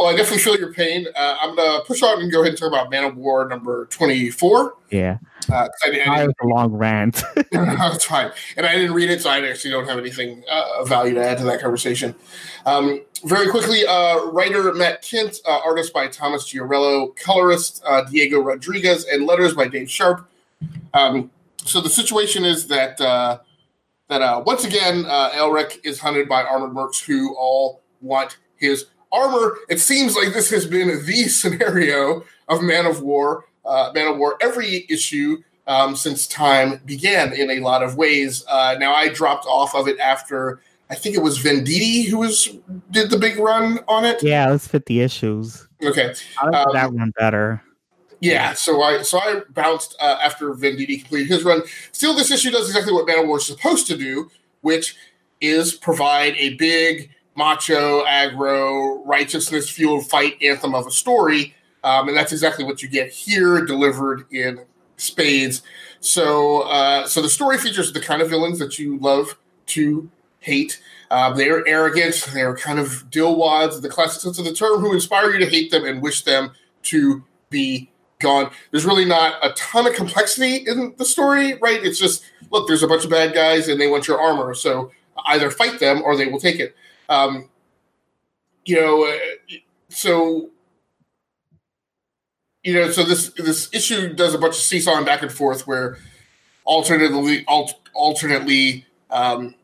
[0.00, 1.06] Well, well, I definitely feel your pain.
[1.14, 4.74] Uh, I'm gonna push on and go ahead and talk about Manowar number 24.
[4.90, 5.18] Yeah,
[5.52, 7.22] uh, a long rant.
[7.52, 10.88] that's fine, and I didn't read it, so I actually don't have anything uh, of
[10.88, 12.14] value to add to that conversation.
[12.64, 18.40] Um, very quickly, uh, writer Matt Kindt, uh, artist by Thomas Giorello, colorist uh, Diego
[18.40, 20.26] Rodriguez, and letters by Dave Sharpe.
[20.94, 23.40] Um, so the situation is that uh,
[24.08, 28.86] that uh, once again, uh, Elric is hunted by armored mercs who all want his
[29.12, 29.56] armor.
[29.68, 35.94] It seems like this has been the scenario of Manowar, uh, Manowar every issue um,
[35.94, 38.44] since time began in a lot of ways.
[38.48, 42.48] Uh, now I dropped off of it after I think it was Venditti who was
[42.90, 44.22] did the big run on it.
[44.22, 45.68] Yeah, let's fit the issues.
[45.82, 47.62] Okay, I like um, that one better.
[48.18, 51.62] Yeah, so I so I bounced uh, after Venditti completed his run.
[51.92, 54.30] Still, this issue does exactly what Manowar is supposed to do,
[54.62, 54.96] which
[55.40, 57.10] is provide a big
[57.40, 61.54] macho, aggro, righteousness fueled fight anthem of a story.
[61.82, 64.60] Um, and that's exactly what you get here, delivered in
[64.98, 65.62] spades.
[66.00, 69.38] So, uh, so the story features the kind of villains that you love
[69.68, 70.10] to
[70.40, 70.82] hate.
[71.10, 72.28] Uh, they're arrogant.
[72.34, 75.70] They're kind of dillwads, the classic sense of the term, who inspire you to hate
[75.70, 78.50] them and wish them to be gone.
[78.70, 81.82] There's really not a ton of complexity in the story, right?
[81.82, 84.92] It's just look, there's a bunch of bad guys and they want your armor, so
[85.26, 86.76] either fight them or they will take it.
[87.10, 87.50] Um,
[88.64, 89.18] you know, uh,
[89.90, 90.48] so
[92.62, 95.98] you know, so this this issue does a bunch of seesawing back and forth where
[96.64, 97.44] alternately
[97.94, 99.54] alternately um,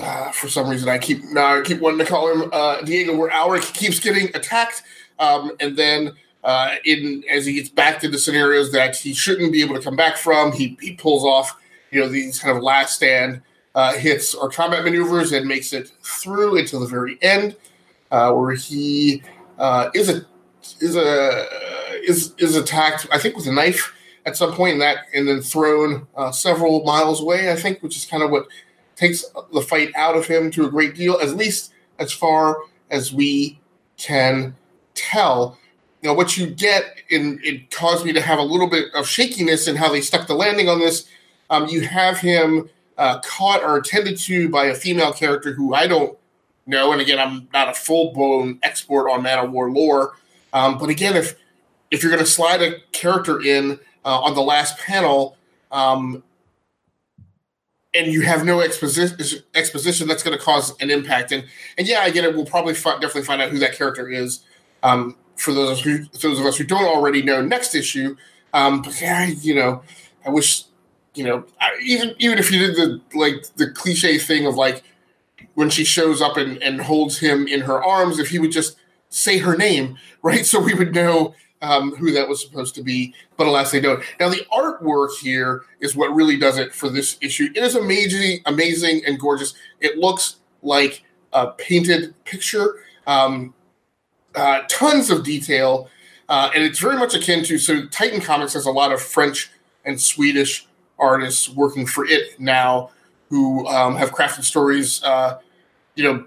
[0.00, 3.16] uh, for some reason I keep now I keep wanting to call him uh, Diego
[3.16, 4.82] where Alric keeps getting attacked
[5.18, 6.12] um, and then
[6.44, 9.82] uh, in as he gets back to the scenarios that he shouldn't be able to
[9.82, 11.60] come back from he, he pulls off
[11.90, 13.42] you know these kind of last stand
[13.74, 17.56] uh, hits or combat maneuvers and makes it through until the very end,
[18.10, 19.22] uh, where he
[19.58, 20.26] uh, is a
[20.80, 21.46] is a
[22.04, 23.06] is is attacked.
[23.10, 23.94] I think with a knife
[24.24, 27.50] at some point that, and then thrown uh, several miles away.
[27.50, 28.46] I think, which is kind of what
[28.94, 32.58] takes the fight out of him to a great deal, at least as far
[32.90, 33.58] as we
[33.96, 34.54] can
[34.94, 35.58] tell.
[36.02, 39.68] Now, what you get, and it caused me to have a little bit of shakiness
[39.68, 41.06] in how they stuck the landing on this.
[41.48, 42.68] Um, you have him
[42.98, 46.18] uh, caught or attended to by a female character who I don't
[46.66, 46.92] know.
[46.92, 50.16] And again, I'm not a full blown expert on Manowar lore.
[50.52, 51.36] Um, but again, if
[51.90, 55.36] if you're going to slide a character in uh, on the last panel,
[55.70, 56.22] um,
[57.94, 61.32] and you have no exposition, exposition that's going to cause an impact.
[61.32, 61.44] And
[61.78, 62.34] and yeah, I get it.
[62.34, 64.40] We'll probably fi- definitely find out who that character is.
[64.82, 68.16] Um, for those who, those of us who don't already know, next issue.
[68.52, 69.82] Um, but yeah, you know,
[70.24, 70.64] I wish
[71.14, 71.44] you know,
[71.82, 74.82] even even if you did the like the cliche thing of like
[75.54, 78.76] when she shows up and, and holds him in her arms, if he would just
[79.10, 80.46] say her name, right?
[80.46, 83.14] So we would know um, who that was supposed to be.
[83.36, 84.02] But alas, they don't.
[84.18, 87.48] Now the artwork here is what really does it for this issue.
[87.54, 89.54] It is amazing, amazing and gorgeous.
[89.80, 91.02] It looks like
[91.32, 92.76] a painted picture.
[93.06, 93.54] Um,
[94.34, 95.90] uh, tons of detail,
[96.28, 97.58] uh, and it's very much akin to.
[97.58, 99.50] So Titan Comics has a lot of French
[99.84, 100.66] and Swedish
[101.02, 102.90] artists working for it now
[103.28, 105.38] who um, have crafted stories, uh,
[105.94, 106.24] you know,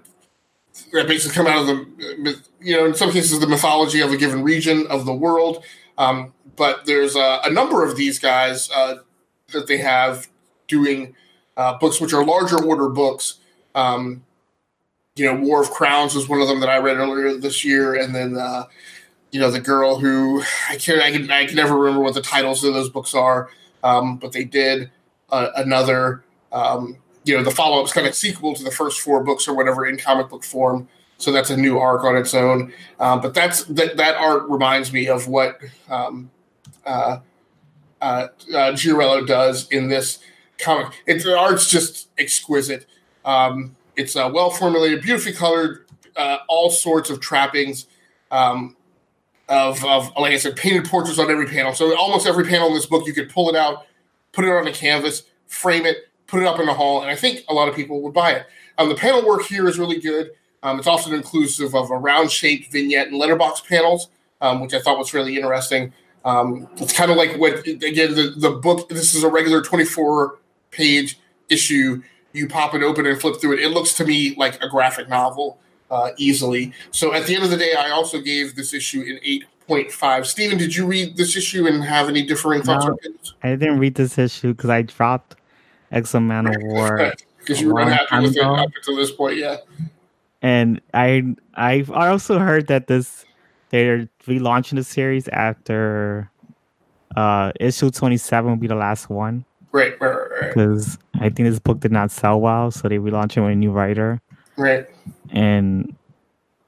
[0.92, 4.16] that basically come out of the, you know, in some cases, the mythology of a
[4.16, 5.64] given region of the world.
[5.98, 8.96] Um, but there's a, a, number of these guys uh,
[9.52, 10.28] that they have
[10.68, 11.14] doing
[11.56, 13.38] uh, books which are larger order books.
[13.74, 14.24] Um,
[15.14, 17.94] you know, War of Crowns was one of them that I read earlier this year,
[17.94, 18.64] and then uh,
[19.30, 22.20] you know the girl who I can't I can I can never remember what the
[22.20, 23.48] titles of those books are
[23.86, 24.90] um, but they did
[25.30, 29.00] uh, another, um, you know, the follow up is kind of sequel to the first
[29.00, 30.88] four books or whatever in comic book form.
[31.18, 32.72] So that's a new arc on its own.
[33.00, 35.58] Um, but that's that that art reminds me of what
[35.88, 36.30] um,
[36.84, 37.20] uh,
[38.02, 40.18] uh, uh, Giorello does in this
[40.58, 41.02] comic.
[41.06, 42.86] It's the art's just exquisite.
[43.24, 47.86] Um, it's uh, well formulated, beautifully colored, uh, all sorts of trappings.
[48.30, 48.75] Um,
[49.48, 51.72] of, of like I said, painted portraits on every panel.
[51.72, 53.86] So almost every panel in this book, you could pull it out,
[54.32, 57.16] put it on a canvas, frame it, put it up in the hall, and I
[57.16, 58.46] think a lot of people would buy it.
[58.78, 60.30] Um, the panel work here is really good.
[60.62, 64.08] Um, it's also inclusive of a round shaped vignette and letterbox panels,
[64.40, 65.92] um, which I thought was really interesting.
[66.24, 70.38] Um, it's kind of like what, again, the, the book, this is a regular 24
[70.72, 72.02] page issue.
[72.32, 73.60] You pop it open and flip through it.
[73.60, 75.58] It looks to me like a graphic novel
[75.90, 76.72] uh, easily.
[76.90, 79.18] So at the end of the day, I also gave this issue an
[79.68, 80.26] 8.5.
[80.26, 82.96] Stephen, did you read this issue and have any differing thoughts no?
[83.42, 85.36] I didn't read this issue because I dropped
[85.92, 87.14] X-O Manowar.
[87.38, 89.56] Because you were unhappy with it up until this point, yeah.
[90.42, 93.24] And I I've also heard that this
[93.70, 96.30] they're relaunching the series after
[97.16, 99.44] uh issue 27 will be the last one.
[99.72, 100.54] Right, right, right.
[100.54, 103.56] Because I think this book did not sell well, so they relaunched it with a
[103.56, 104.20] new writer.
[104.56, 104.86] Right.
[105.30, 105.94] And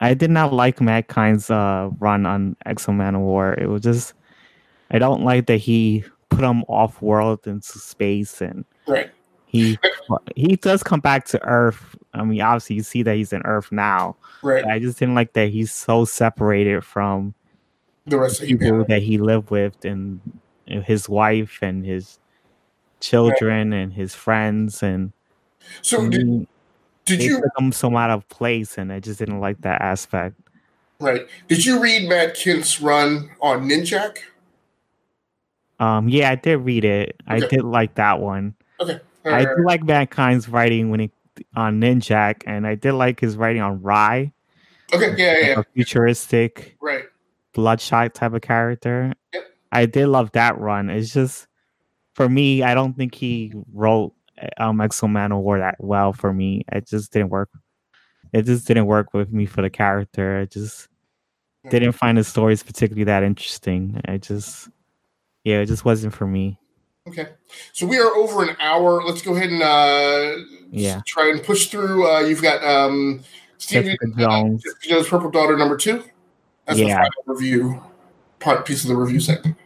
[0.01, 3.61] I did not like Kindt's uh, run on X-O Manowar.
[3.61, 4.14] It was just
[4.91, 9.11] I don't like that he put him off world into space and right.
[9.47, 9.78] He
[10.36, 11.97] he does come back to Earth.
[12.12, 14.16] I mean, obviously you see that he's in Earth now.
[14.43, 14.64] Right.
[14.64, 17.34] I just didn't like that he's so separated from
[18.07, 20.20] the rest of people that he lived with and
[20.66, 22.18] his wife and his
[23.01, 23.78] children right.
[23.78, 25.12] and his friends and
[25.82, 26.47] so did,
[27.09, 30.36] did you took him so out of place and I just didn't like that aspect.
[31.00, 31.26] Right.
[31.48, 34.18] Did you read Matt Kindt's run on Ninjak?
[35.80, 37.16] Um yeah, I did read it.
[37.30, 37.44] Okay.
[37.44, 38.54] I did like that one.
[38.80, 39.00] Okay.
[39.24, 41.11] I do like Matt Kindt's writing when he
[41.54, 44.32] on Ninjak, and I did like his writing on Rai.
[44.92, 47.04] Okay, yeah, like yeah, a futuristic, right,
[47.52, 49.12] bloodshot type of character.
[49.34, 49.44] Yep.
[49.72, 50.88] I did love that run.
[50.88, 51.46] It's just
[52.14, 54.14] for me, I don't think he wrote
[54.59, 55.09] um X-O
[55.39, 56.64] wore that well for me.
[56.72, 57.51] It just didn't work.
[58.32, 60.41] It just didn't work with me for the character.
[60.41, 60.89] I just
[61.70, 64.01] didn't find the stories particularly that interesting.
[64.07, 64.68] I just
[65.45, 66.59] yeah, it just wasn't for me.
[67.07, 67.28] Okay,
[67.72, 69.03] so we are over an hour.
[69.03, 70.36] Let's go ahead and uh,
[70.70, 72.11] yeah try and push through.
[72.11, 73.22] Uh, you've got um,
[73.57, 74.62] Steve Jones.
[74.91, 76.05] Uh, Purple Daughter number two.
[76.66, 76.86] That's yeah.
[76.86, 77.82] the final review
[78.41, 79.57] part piece of the review segment.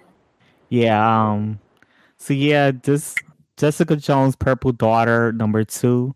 [0.69, 1.31] Yeah.
[1.31, 1.59] Um.
[2.19, 3.17] So yeah, this
[3.57, 6.15] Jessica Jones Purple Daughter number two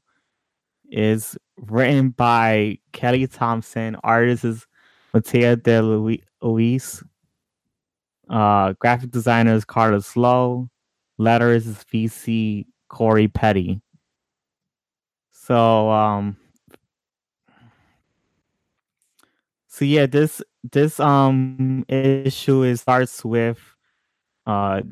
[0.91, 3.97] is written by Kelly Thompson.
[4.03, 4.67] Artist is
[5.13, 7.03] Mattia De Iulis.
[8.29, 10.69] Uh, graphic designer is Carla Slow
[11.19, 13.81] letters is VC Cory Petit.
[15.31, 16.37] So um
[19.69, 23.59] so yeah, this this um issue it starts with
[24.47, 24.83] uh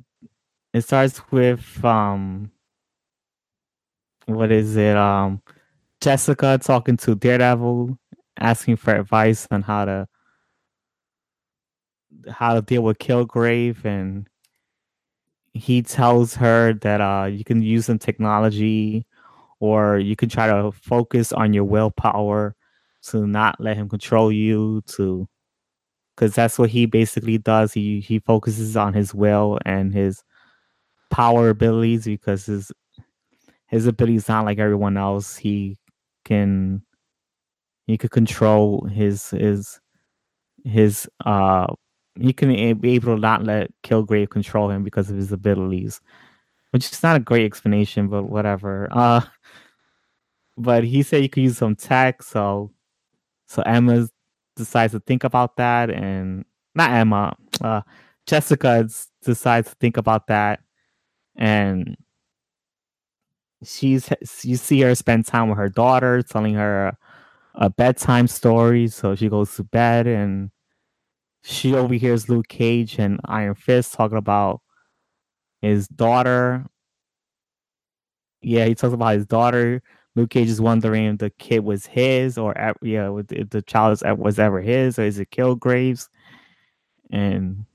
[0.75, 2.51] it starts with um
[4.27, 5.41] what is it um
[6.03, 7.99] Jessica talking to Daredevil
[8.39, 10.09] asking for advice on how to
[12.29, 14.29] how to deal with Kilgrave and
[15.55, 19.07] he tells her that uh, you can use some technology
[19.61, 22.57] or you can try to focus on your willpower
[23.03, 25.29] to not let him control you to
[26.17, 27.73] because that's what he basically does.
[27.73, 30.25] He he focuses on his will and his
[31.15, 32.73] power abilities because his
[33.69, 35.79] his abilities not like everyone else he
[36.25, 36.83] can
[37.87, 39.79] he could control his his
[40.65, 41.73] his uh
[42.19, 42.49] he can
[42.81, 46.01] be able to not let Kilgrave control him because of his abilities,
[46.71, 48.89] which is not a great explanation, but whatever.
[48.91, 49.21] Uh,
[50.57, 52.73] but he said you could use some tech, so
[53.47, 54.09] so Emma
[54.57, 56.45] decides to think about that, and
[56.75, 57.83] not Emma, uh,
[58.27, 58.89] Jessica
[59.23, 60.61] decides to think about that,
[61.37, 61.97] and
[63.65, 64.11] she's
[64.43, 66.97] you see her spend time with her daughter, telling her
[67.55, 70.51] a bedtime story, so she goes to bed and
[71.43, 74.61] she overhears Luke Cage and Iron Fist talking about
[75.63, 76.67] his daughter.
[78.43, 79.83] Yeah, he talks about his daughter.
[80.17, 84.39] Luke Cage is wondering if the kid was his or yeah, if the child was
[84.39, 86.09] ever his or is it Kilgrave's?
[87.11, 87.67] And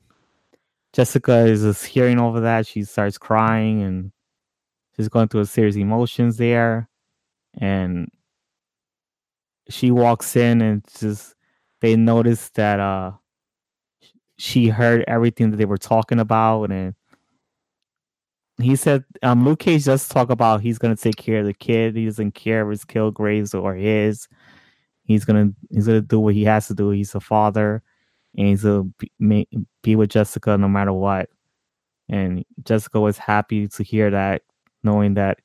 [0.93, 2.67] Jessica is just hearing over that.
[2.67, 4.11] She starts crying and
[4.95, 6.89] she's going through a series of emotions there.
[7.59, 8.09] And
[9.69, 11.35] she walks in and just
[11.81, 13.11] they notice that uh
[14.37, 16.95] she heard everything that they were talking about and
[18.61, 21.95] he said um, Luke Cage does talk about he's gonna take care of the kid.
[21.95, 24.27] He doesn't care if it's Kilgraves or his.
[25.03, 26.89] He's gonna he's gonna do what he has to do.
[26.89, 27.83] He's a father,
[28.37, 28.89] and he's gonna
[29.83, 31.29] be, with Jessica no matter what.
[32.09, 34.41] And Jessica was happy to hear that,
[34.83, 35.39] knowing that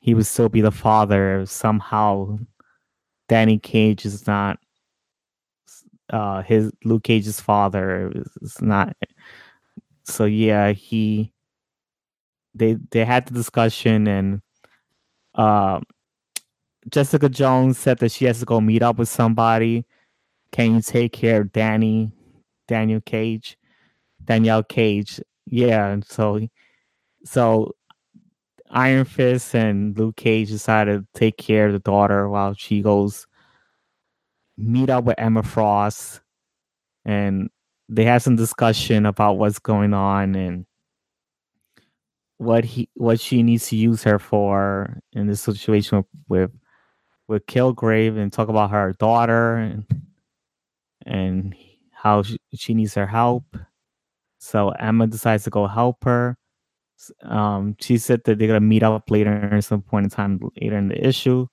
[0.00, 1.44] he would still be the father.
[1.46, 2.38] Somehow,
[3.28, 4.58] Danny Cage is not
[6.10, 8.96] uh his Luke Cage's father is not
[10.04, 11.32] so yeah he
[12.54, 14.40] they they had the discussion and
[15.36, 15.80] uh,
[16.90, 19.84] Jessica Jones said that she has to go meet up with somebody.
[20.56, 22.10] Can you take care of Danny,
[22.66, 23.58] Daniel Cage,
[24.24, 25.20] Danielle Cage?
[25.44, 26.48] Yeah, so
[27.24, 27.72] so
[28.70, 33.26] Iron Fist and Luke Cage decided to take care of the daughter while she goes
[34.56, 36.22] meet up with Emma Frost,
[37.04, 37.50] and
[37.90, 40.64] they have some discussion about what's going on and
[42.38, 46.50] what he what she needs to use her for in this situation with with,
[47.28, 49.84] with Kilgrave and talk about her daughter and
[51.06, 51.54] and
[51.92, 52.22] how
[52.54, 53.56] she, needs her help.
[54.38, 56.36] So Emma decides to go help her.
[57.22, 60.76] Um, she said that they're gonna meet up later at some point in time later
[60.76, 61.46] in the issue.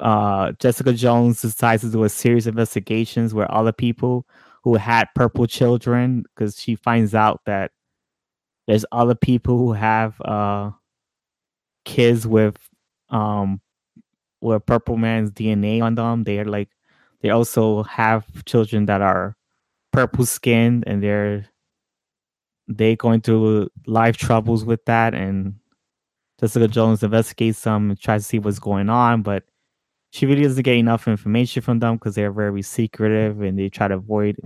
[0.00, 4.26] Uh, Jessica Jones decides to do a series of investigations where other people
[4.64, 7.70] who had purple children, because she finds out that
[8.66, 10.70] there's other people who have uh
[11.84, 12.56] kids with
[13.10, 13.60] um
[14.40, 16.24] with purple man's DNA on them.
[16.24, 16.70] They're like
[17.24, 19.34] they also have children that are
[19.92, 21.46] purple skinned and they're
[22.68, 25.54] they going through life troubles with that and
[26.38, 29.44] Jessica Jones investigates them and tries to see what's going on, but
[30.10, 33.88] she really doesn't get enough information from them because they're very secretive and they try
[33.88, 34.36] to avoid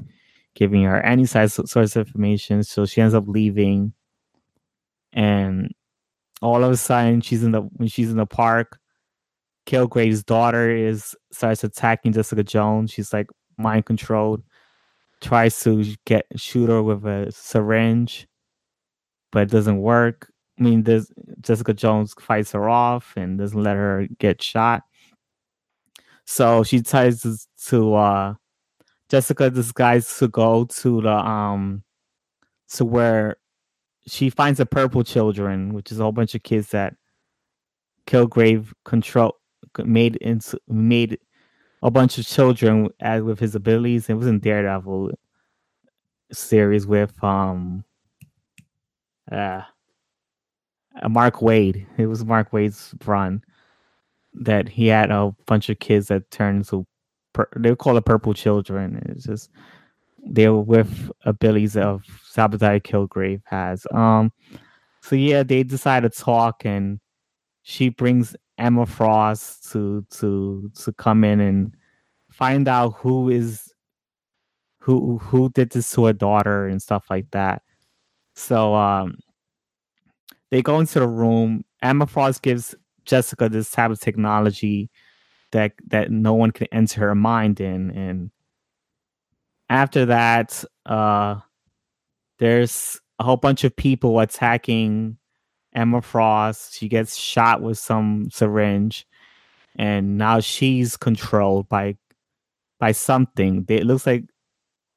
[0.54, 2.62] giving her any size source of information.
[2.62, 3.92] So she ends up leaving
[5.12, 5.74] and
[6.40, 8.78] all of a sudden she's in the when she's in the park
[9.68, 12.90] kilgrave's daughter is starts attacking jessica jones.
[12.90, 14.42] She's like mind controlled
[15.20, 18.28] tries to get shoot her with a syringe
[19.32, 20.32] but it doesn't work.
[20.58, 21.10] I mean there's
[21.40, 24.84] jessica jones fights her off and doesn't let her get shot.
[26.24, 27.22] So she tries
[27.66, 28.34] to, uh
[29.10, 31.82] jessica decides to go to the um
[32.74, 33.36] to where
[34.06, 36.94] she finds the purple children, which is a whole bunch of kids that
[38.06, 39.37] Kilgrave control
[39.84, 41.18] made into made
[41.82, 44.08] a bunch of children as with his abilities.
[44.08, 45.12] It was in Daredevil
[46.32, 47.84] series with um
[49.30, 49.62] uh,
[51.00, 51.86] uh Mark Waid.
[51.96, 53.42] It was Mark Waid's run
[54.34, 56.86] that he had a bunch of kids that turned to
[57.32, 59.02] pur- they call it purple children.
[59.06, 59.50] It's just
[60.26, 63.86] they were with abilities of Sabotage Kilgrave has.
[63.92, 64.32] Um,
[65.02, 67.00] so yeah, they decide to talk, and
[67.62, 71.74] she brings Emma Frost to to to come in and
[72.30, 73.72] find out who is
[74.80, 77.62] who who did this to her daughter and stuff like that.
[78.34, 79.18] So um,
[80.50, 81.64] they go into the room.
[81.82, 84.90] Emma Frost gives Jessica this type of technology
[85.52, 88.30] that that no one can enter her mind in, and
[89.68, 91.36] after that, uh,
[92.38, 95.17] there's a whole bunch of people attacking
[95.78, 96.74] Emma Frost.
[96.74, 99.06] She gets shot with some syringe,
[99.76, 101.96] and now she's controlled by
[102.80, 103.64] by something.
[103.68, 104.24] It looks like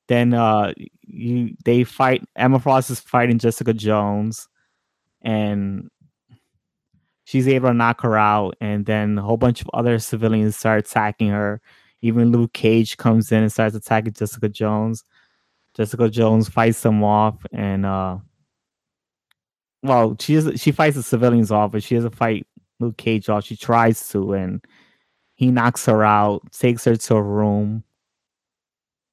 [0.07, 0.73] then uh
[1.03, 4.47] you they fight Emma Frost is fighting Jessica Jones
[5.21, 5.89] and
[7.25, 10.79] she's able to knock her out and then a whole bunch of other civilians start
[10.85, 11.61] attacking her
[12.01, 15.03] even Luke Cage comes in and starts attacking Jessica Jones.
[15.75, 18.17] Jessica Jones fights them off, and uh,
[19.83, 22.45] well, she is, she fights the civilians off, but she doesn't fight
[22.79, 23.45] Luke Cage off.
[23.45, 24.63] She tries to, and
[25.35, 27.83] he knocks her out, takes her to a room,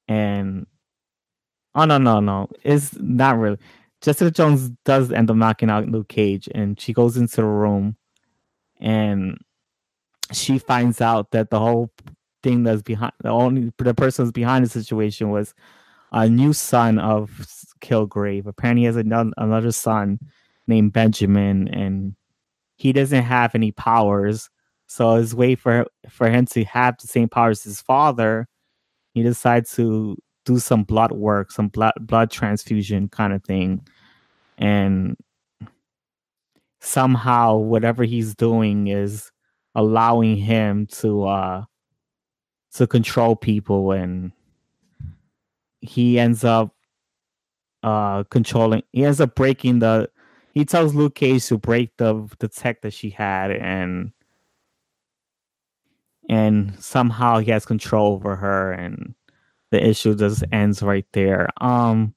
[0.09, 0.67] and
[1.75, 3.59] oh no no no, it's not really.
[4.01, 7.97] Jessica Jones does end up knocking out Luke Cage, and she goes into the room,
[8.81, 9.39] and
[10.33, 11.91] she finds out that the whole
[12.43, 15.55] thing that's behind the only the person that's behind the situation was
[16.13, 17.31] a new son of
[17.81, 18.47] Kilgrave.
[18.47, 20.19] Apparently, he has another, another son
[20.69, 22.15] named Benjamin, and
[22.77, 24.51] he doesn't have any powers.
[24.87, 28.47] So his way for for him to have the same powers as his father,
[29.15, 33.87] he decides to do some blood work, some blood blood transfusion kind of thing,
[34.57, 35.17] and
[36.81, 39.31] somehow whatever he's doing is
[39.75, 41.65] allowing him to uh
[42.73, 44.33] to control people and
[45.81, 46.75] he ends up
[47.83, 50.09] uh controlling he ends up breaking the
[50.59, 54.13] he tells Luke Cage to break the the tech that she had and
[56.29, 59.15] and somehow he has control over her and
[59.71, 61.49] the issue just ends right there.
[61.61, 62.15] Um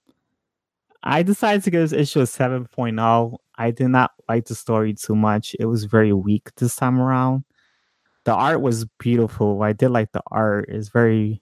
[1.03, 3.37] I decided to give this issue a 7.0.
[3.57, 5.55] I did not like the story too much.
[5.59, 7.43] It was very weak this time around
[8.25, 9.61] the art was beautiful.
[9.63, 10.65] I did like the art.
[10.69, 11.41] It's very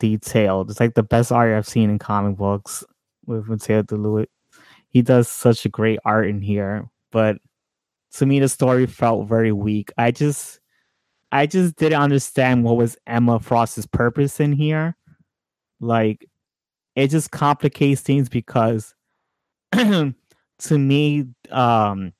[0.00, 0.70] detailed.
[0.70, 2.84] It's like the best art I've seen in comic books
[3.26, 4.26] with Matteo DeLuca.
[4.90, 7.38] He does such a great art in here, but
[8.12, 9.92] to me the story felt very weak.
[9.96, 10.60] I just
[11.32, 14.96] I just didn't understand what was Emma Frost's purpose in here.
[15.80, 16.26] Like
[16.96, 18.94] it just complicates things because
[19.72, 20.14] to
[20.70, 22.12] me um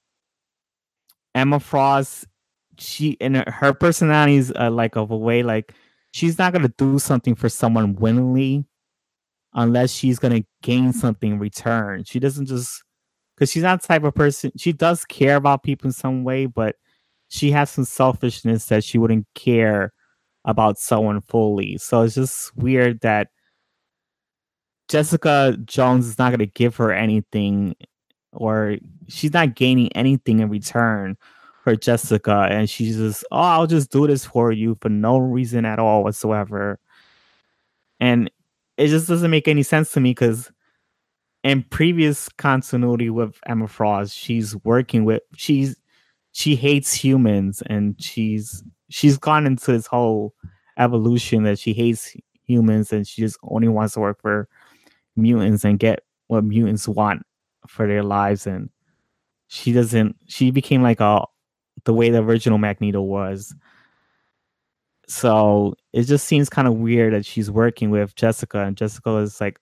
[1.34, 2.26] Emma Frost
[2.78, 5.74] she and her personality is uh, like of a way like
[6.12, 8.64] she's not gonna do something for someone willingly
[9.54, 12.04] unless she's gonna gain something in return.
[12.04, 12.82] She doesn't just
[13.34, 14.52] because she's not the type of person.
[14.56, 16.76] She does care about people in some way, but
[17.28, 19.92] she has some selfishness that she wouldn't care
[20.44, 21.78] about someone fully.
[21.78, 23.28] So it's just weird that
[24.88, 27.76] Jessica Jones is not gonna give her anything,
[28.32, 28.76] or
[29.08, 31.16] she's not gaining anything in return
[31.62, 35.64] for Jessica, and she's just, oh, I'll just do this for you for no reason
[35.64, 36.78] at all whatsoever.
[38.00, 38.30] And
[38.80, 40.50] it just doesn't make any sense to me because
[41.44, 45.76] in previous continuity with Emma Frost, she's working with she's
[46.32, 50.34] she hates humans and she's she's gone into this whole
[50.78, 54.48] evolution that she hates humans and she just only wants to work for
[55.14, 57.22] mutants and get what mutants want
[57.66, 58.70] for their lives and
[59.48, 61.22] she doesn't she became like a
[61.84, 63.54] the way the original Magneto was.
[65.06, 69.40] So it just seems kind of weird that she's working with Jessica, and Jessica is
[69.40, 69.60] like,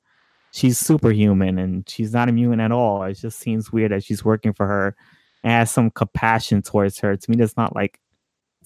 [0.51, 3.03] she's superhuman and she's not immune at all.
[3.03, 4.97] It just seems weird that she's working for her
[5.45, 7.17] and has some compassion towards her.
[7.17, 8.01] To me, that's not like,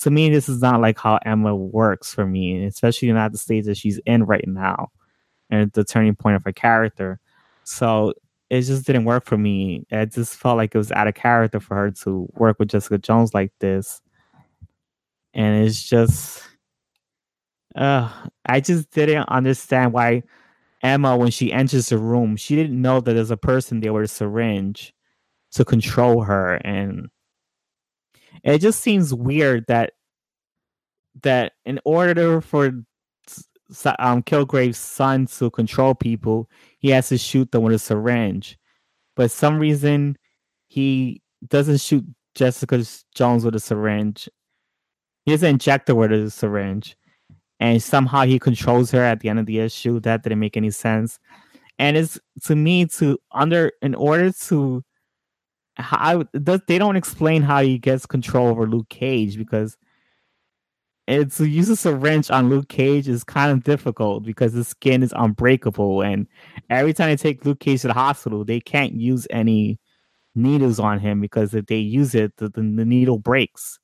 [0.00, 3.66] to me, this is not like how Emma works for me, especially not the stage
[3.66, 4.90] that she's in right now
[5.50, 7.20] and the turning point of her character.
[7.64, 8.14] So
[8.48, 9.84] it just didn't work for me.
[9.90, 12.98] It just felt like it was out of character for her to work with Jessica
[12.98, 14.00] Jones like this.
[15.34, 16.42] And it's just
[17.76, 18.10] uh
[18.46, 20.22] I just didn't understand why
[20.82, 24.04] Emma when she enters the room, she didn't know that there's a person there with
[24.04, 24.94] a syringe
[25.52, 27.08] to control her and
[28.42, 29.92] it just seems weird that
[31.22, 32.72] that in order for
[33.98, 38.58] um, Kilgrave's son to control people, he has to shoot them with a syringe.
[39.16, 40.16] But some reason
[40.68, 42.04] he doesn't shoot
[42.34, 42.84] Jessica
[43.14, 44.28] Jones with a syringe.
[45.24, 46.96] He doesn't inject her with a syringe.
[47.62, 50.00] And somehow he controls her at the end of the issue.
[50.00, 51.20] That didn't make any sense.
[51.78, 54.82] And it's to me to under in order to
[55.76, 59.76] how they don't explain how he gets control over Luke Cage because
[61.06, 65.04] it's to use a wrench on Luke Cage is kind of difficult because the skin
[65.04, 66.26] is unbreakable, and
[66.68, 69.78] every time they take Luke Cage to the hospital, they can't use any
[70.34, 73.78] needles on him because if they use it, the, the, the needle breaks.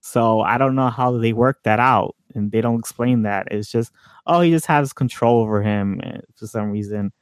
[0.00, 3.48] So I don't know how they work that out, and they don't explain that.
[3.50, 3.92] It's just,
[4.26, 7.12] oh, he just has control over him eh, for some reason.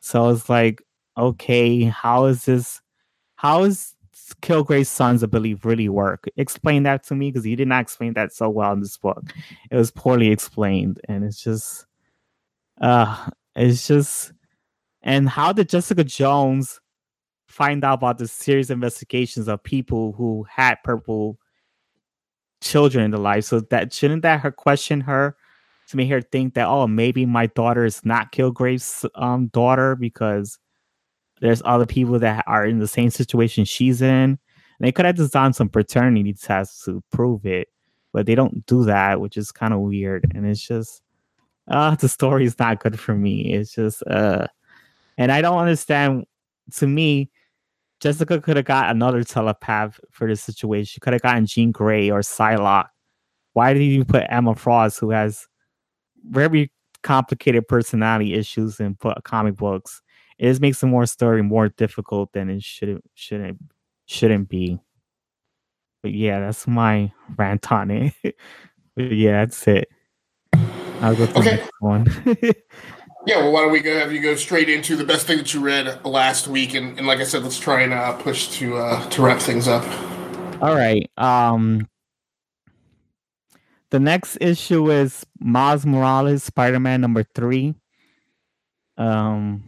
[0.00, 0.82] So it's like,
[1.16, 2.80] okay, how is this?
[3.36, 3.94] How is
[4.42, 6.24] Kilgrave's son's ability really work?
[6.36, 9.22] Explain that to me because he did not explain that so well in this book.
[9.70, 11.86] It was poorly explained, and it's just,
[12.80, 14.32] uh, it's just,
[15.02, 16.80] and how did Jessica Jones
[17.46, 21.38] find out about the serious investigations of people who had purple
[22.60, 23.44] children in the life?
[23.44, 25.36] So that shouldn't that her question her
[25.88, 30.58] to make her think that oh maybe my daughter is not Kilgrave's um daughter because
[31.40, 34.38] there's other people that are in the same situation she's in.
[34.78, 37.68] And they could have done some paternity tests to prove it,
[38.12, 40.30] but they don't do that, which is kind of weird.
[40.34, 41.02] And it's just,
[41.68, 43.54] uh, the story is not good for me.
[43.54, 44.46] It's just, uh,
[45.18, 46.26] and I don't understand.
[46.78, 47.30] To me,
[48.06, 50.86] Jessica could have got another telepath for this situation.
[50.86, 52.88] She could have gotten Jean Grey or Psylocke.
[53.54, 55.48] Why did you put Emma Frost, who has
[56.30, 56.70] very
[57.02, 60.02] complicated personality issues in comic books?
[60.38, 63.58] it just makes the more story more difficult than it shouldn't shouldn't
[64.06, 64.78] shouldn't be.
[66.00, 68.14] But yeah, that's my rant on it.
[68.94, 69.88] but yeah, that's it.
[71.00, 71.40] I'll go to okay.
[71.40, 72.54] the next one.
[73.26, 75.52] yeah, well, why don't we go have you go straight into the best thing that
[75.52, 78.76] you read last week, and, and like I said, let's try and uh, push to
[78.76, 79.84] uh, to wrap things up.
[80.62, 81.10] All right.
[81.16, 81.88] Um,
[83.90, 87.74] the next issue is Miles Morales, Spider-Man number three.
[88.96, 89.64] Um,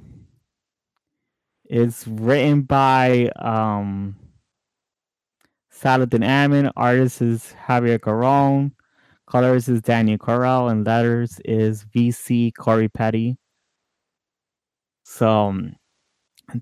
[1.64, 4.16] it's written by um,
[5.70, 6.70] Saladin Ahmed.
[6.76, 8.72] Artist is Javier Garrón.
[9.28, 10.68] Colors is Daniel Corral.
[10.68, 13.36] And letters is VC Cory Petit.
[15.10, 15.74] So um,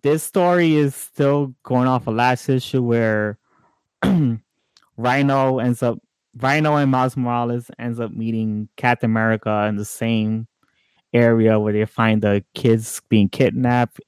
[0.02, 3.38] this story is still going off a of last issue where
[4.96, 5.98] Rhino ends up
[6.36, 10.46] Rhino and Miles Morales ends up meeting Captain America in the same
[11.12, 14.00] area where they find the kids being kidnapped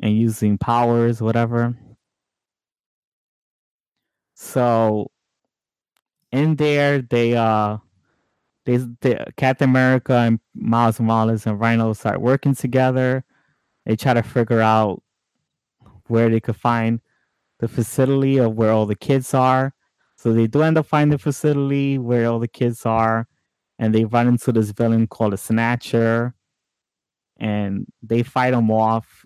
[0.00, 1.78] and using powers, whatever.
[4.34, 5.12] So
[6.32, 7.78] in there, they uh,
[8.64, 13.24] they, they Captain America and Miles Morales and Rhino start working together.
[13.86, 15.02] They try to figure out
[16.06, 17.00] where they could find
[17.58, 19.74] the facility of where all the kids are.
[20.16, 23.26] So they do end up finding the facility where all the kids are,
[23.78, 26.34] and they run into this villain called a Snatcher,
[27.38, 29.24] and they fight him off.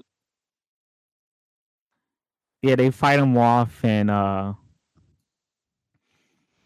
[2.62, 4.54] Yeah, they fight him off, and uh,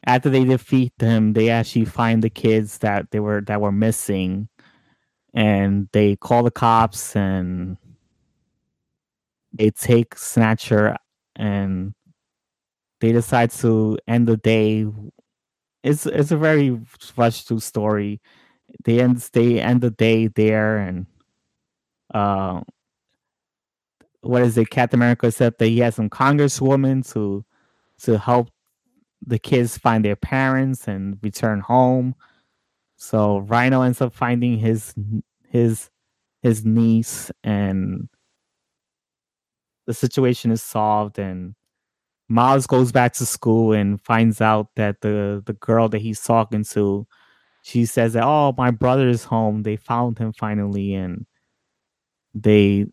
[0.07, 4.49] after they defeat them, they actually find the kids that they were that were missing,
[5.35, 7.77] and they call the cops and
[9.53, 10.97] they take Snatcher
[11.37, 11.95] and
[13.01, 14.87] they decide to end the day.
[15.83, 16.79] It's it's a very
[17.17, 18.21] rushed story.
[18.85, 21.07] They end they end the day there and
[22.15, 22.61] uh
[24.23, 24.71] what is it?
[24.71, 27.45] Captain America said that he has some congresswoman to
[28.03, 28.51] to help
[29.27, 32.15] the kids find their parents and return home.
[32.97, 34.95] So Rhino ends up finding his
[35.49, 35.91] his
[36.43, 38.10] his niece and
[39.91, 41.55] the situation is solved and
[42.29, 46.63] Miles goes back to school and finds out that the the girl that he's talking
[46.63, 47.09] to
[47.63, 51.27] she says that oh my brother is home they found him finally and
[52.33, 52.87] they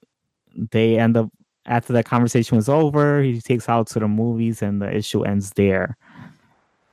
[0.71, 1.29] they end up
[1.67, 5.51] after that conversation was over he takes out to the movies and the issue ends
[5.55, 5.95] there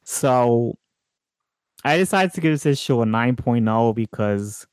[0.02, 0.76] so
[1.82, 4.66] I decided to give this issue a 9.0 because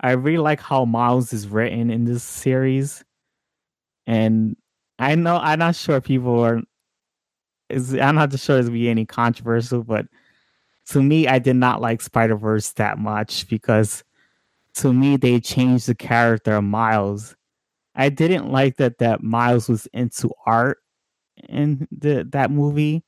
[0.00, 3.04] I really like how Miles is written in this series.
[4.08, 4.56] And
[4.98, 6.62] I know I'm not sure people are
[7.68, 10.06] is I'm not sure there's be any controversial, but
[10.88, 14.02] to me, I did not like Spider Verse that much because
[14.76, 17.36] to me they changed the character Miles.
[17.94, 20.78] I didn't like that that Miles was into art
[21.48, 23.04] in the that movie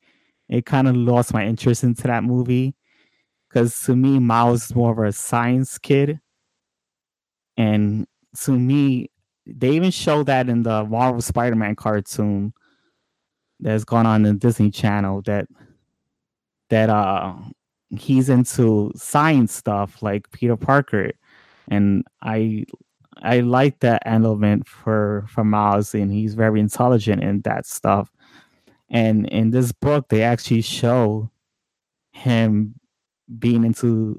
[0.50, 2.74] it kind of lost my interest into that movie
[3.48, 6.20] because to me miles is more of a science kid
[7.56, 8.06] and
[8.42, 9.10] to me
[9.56, 12.52] they even show that in the marvel spider-man cartoon
[13.60, 15.46] that's gone on the disney channel that
[16.68, 17.34] that uh
[17.90, 21.10] he's into science stuff like peter parker
[21.68, 22.64] and i
[23.22, 28.10] i like that element for for miles and he's very intelligent in that stuff
[28.90, 31.30] and in this book, they actually show
[32.10, 32.74] him
[33.38, 34.18] being into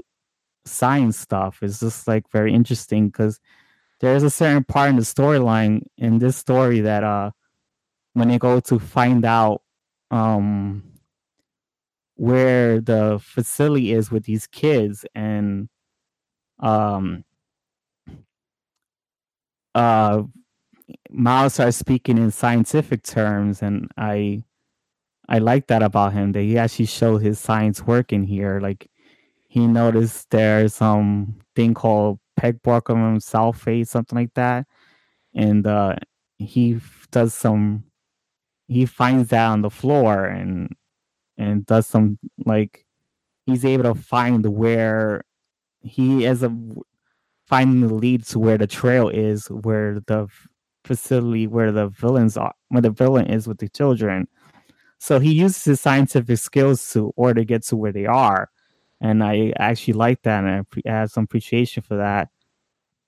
[0.66, 1.60] science stuff.
[1.62, 3.40] It's just like very interesting because
[4.02, 7.32] there's a certain part in the storyline in this story that uh
[8.14, 9.62] when they go to find out
[10.12, 10.84] um
[12.16, 15.70] where the facility is with these kids and
[16.60, 17.24] um
[19.76, 20.24] uh
[21.10, 24.44] Miles starts speaking in scientific terms and I
[25.30, 28.60] I like that about him that he actually showed his science work in here.
[28.62, 28.90] Like
[29.48, 34.68] he noticed there's some thing called pegboron sulfate, something like that,
[35.36, 35.96] and uh,
[36.38, 36.80] he
[37.12, 37.84] does some.
[38.68, 40.76] He finds that on the floor and
[41.38, 42.86] and does some like
[43.46, 45.24] he's able to find where
[45.82, 46.56] he is a
[47.48, 50.28] finding the lead to where the trail is, where the
[50.86, 54.28] facility where the villains are, where the villain is with the children
[55.02, 58.50] so he uses his scientific skills to or to get to where they are,
[59.02, 62.30] and I actually like that, and I have some appreciation for that,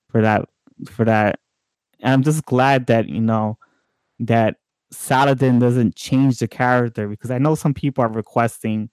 [0.10, 0.50] for that,
[0.90, 1.40] for that.
[2.00, 3.58] And I'm just glad that you know
[4.20, 4.58] that
[4.92, 8.90] Saladin doesn't change the character because I know some people are requesting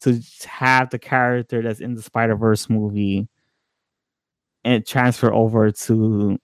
[0.00, 3.28] to have the character that's in the Spider Verse movie
[4.64, 6.38] and transfer over to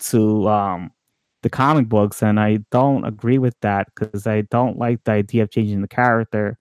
[0.00, 0.90] to um
[1.42, 5.44] the comic books, and I don't agree with that because I don't like the idea
[5.44, 6.58] of changing the character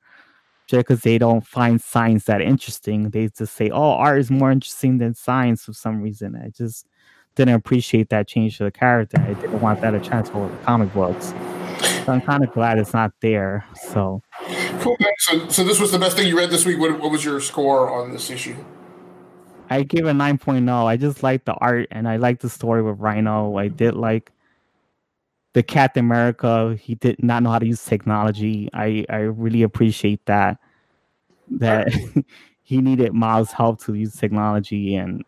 [0.68, 3.10] just because they don't find science that interesting.
[3.10, 6.36] They just say, "Oh, art is more interesting than science" for some reason.
[6.36, 6.86] I just
[7.36, 9.20] didn't appreciate that change to the character.
[9.20, 11.34] I didn't want that to transfer over the comic books.
[12.06, 13.66] So I'm kind of glad it's not there.
[13.90, 14.22] So
[14.82, 14.98] cool.
[15.20, 16.80] So, so this was the best thing you read this week.
[16.80, 18.56] What, what was your score on this issue?
[19.70, 20.86] I gave it 9.0.
[20.86, 23.58] I just like the art and I like the story with Rhino.
[23.58, 24.32] I did like
[25.54, 28.70] the Captain America, he did not know how to use technology.
[28.74, 30.58] I, I really appreciate that.
[31.52, 31.94] That
[32.64, 35.24] he needed Miles' help to use technology, and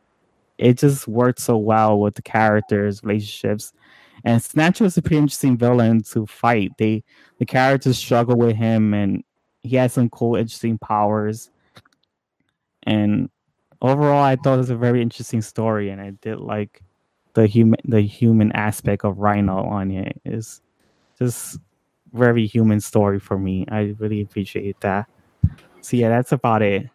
[0.57, 3.71] it just worked so well with the characters, relationships.
[4.23, 6.71] And Snatcher was a pretty interesting villain to fight.
[6.79, 7.03] They
[7.37, 9.23] the characters struggle with him, and
[9.61, 11.51] he has some cool, interesting powers.
[12.83, 13.29] And
[13.81, 16.81] overall, I thought it was a very interesting story, and I did like
[17.35, 20.61] the human the human aspect of Rhino on it is
[21.19, 21.59] just
[22.13, 23.65] very human story for me.
[23.69, 25.07] I really appreciate that.
[25.81, 26.89] So yeah, that's about it.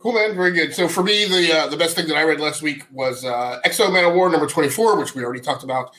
[0.00, 0.34] Cool, man.
[0.34, 0.74] Very good.
[0.74, 3.60] So for me, the uh, the best thing that I read last week was uh,
[3.64, 5.94] of War number twenty four, which we already talked about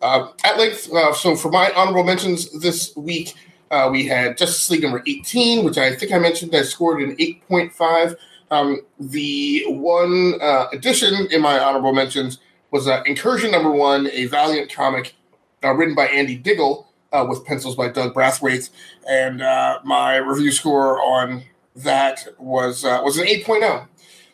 [0.00, 0.90] uh, at length.
[0.90, 3.34] Uh, so for my honorable mentions this week,
[3.70, 7.14] uh, we had Justice League number eighteen, which I think I mentioned I scored an
[7.18, 8.16] eight point five.
[8.50, 12.38] Um, the one uh, addition in my honorable mentions
[12.72, 15.14] was uh, Incursion number one, a Valiant comic
[15.62, 18.70] uh, written by Andy Diggle uh, with pencils by Doug Braithwaite,
[19.08, 21.44] and uh, my review score on
[21.76, 23.86] that was uh, was an 8.0.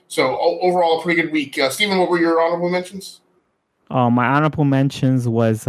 [0.06, 1.58] So o- overall, a pretty good week.
[1.58, 3.20] Uh, Stephen, what were your honorable mentions?
[3.90, 5.66] My honorable mentions was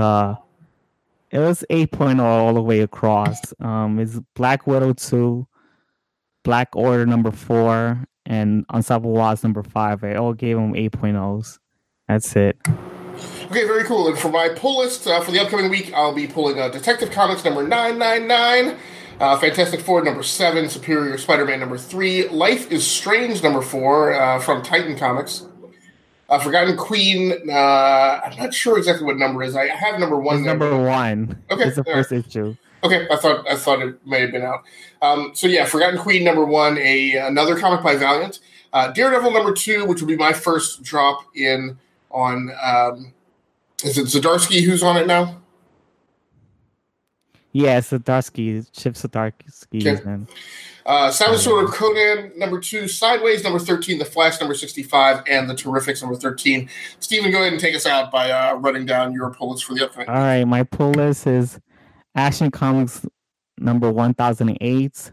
[1.32, 3.54] it was 8.0 all the way across.
[3.60, 5.48] Um, it's Black Widow 2,
[6.44, 10.04] Black Order number 4, and Unstoppable Wasp number 5.
[10.04, 11.60] I all gave them 8.0s.
[12.10, 12.58] That's it.
[12.66, 14.08] Okay, very cool.
[14.08, 17.12] And for my pull list uh, for the upcoming week, I'll be pulling uh, Detective
[17.12, 18.78] Comics number 999,
[19.20, 24.14] uh, Fantastic Four number 7, Superior Spider Man number 3, Life is Strange number 4
[24.14, 25.46] uh, from Titan Comics.
[26.30, 29.56] Uh, Forgotten Queen, uh, I'm not sure exactly what number is.
[29.56, 30.44] I have number one.
[30.44, 31.42] Number one.
[31.52, 32.56] Okay, It's the first issue.
[32.84, 34.64] Okay, I thought I thought it may have been out.
[35.02, 38.40] Um, so yeah, Forgotten Queen number one, a another comic by Valiant.
[38.72, 41.78] Uh, Daredevil number two, which will be my first drop in
[42.12, 42.52] on.
[42.62, 43.14] Um,
[43.84, 45.42] is it Zdarsky who's on it now?
[47.52, 49.76] Yeah, Zdarsky, Chip Zdarsky.
[49.76, 50.04] Okay.
[50.04, 50.28] man.
[50.86, 55.50] Uh, Savage Sword of Conan number two, Sideways number thirteen, The Flash number sixty-five, and
[55.50, 56.70] The Terrifics number thirteen.
[57.00, 59.74] Stephen, go ahead and take us out by uh, running down your pull list for
[59.74, 60.10] the upcoming.
[60.10, 61.60] All right, my pull list is
[62.16, 63.06] Action Comics
[63.60, 65.12] number 1008,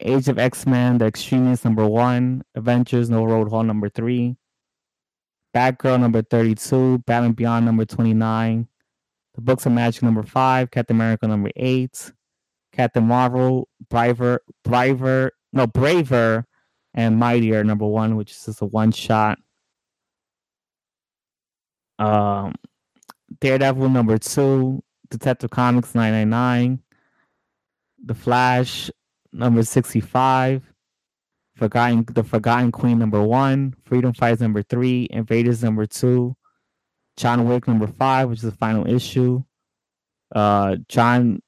[0.00, 4.36] Age of X Men, The Extremists number one, Adventures No Road Hall number three,
[5.54, 8.66] Batgirl number 32, Batman Beyond number 29,
[9.34, 12.12] The Books of Magic number five, Captain America number eight,
[12.72, 16.46] Captain Marvel, Braver, Braver, no, Braver,
[16.94, 19.38] and Mightier number one, which is just a one shot.
[21.98, 22.54] Um,
[23.40, 26.80] Daredevil number two, Detective Comics 999,
[28.04, 28.90] The Flash
[29.32, 30.71] number 65,
[31.62, 36.36] Forgotten The Forgotten Queen number one, Freedom Fighters number three, Invaders number two,
[37.16, 39.44] John Wick number five, which is the final issue.
[40.34, 41.40] Uh John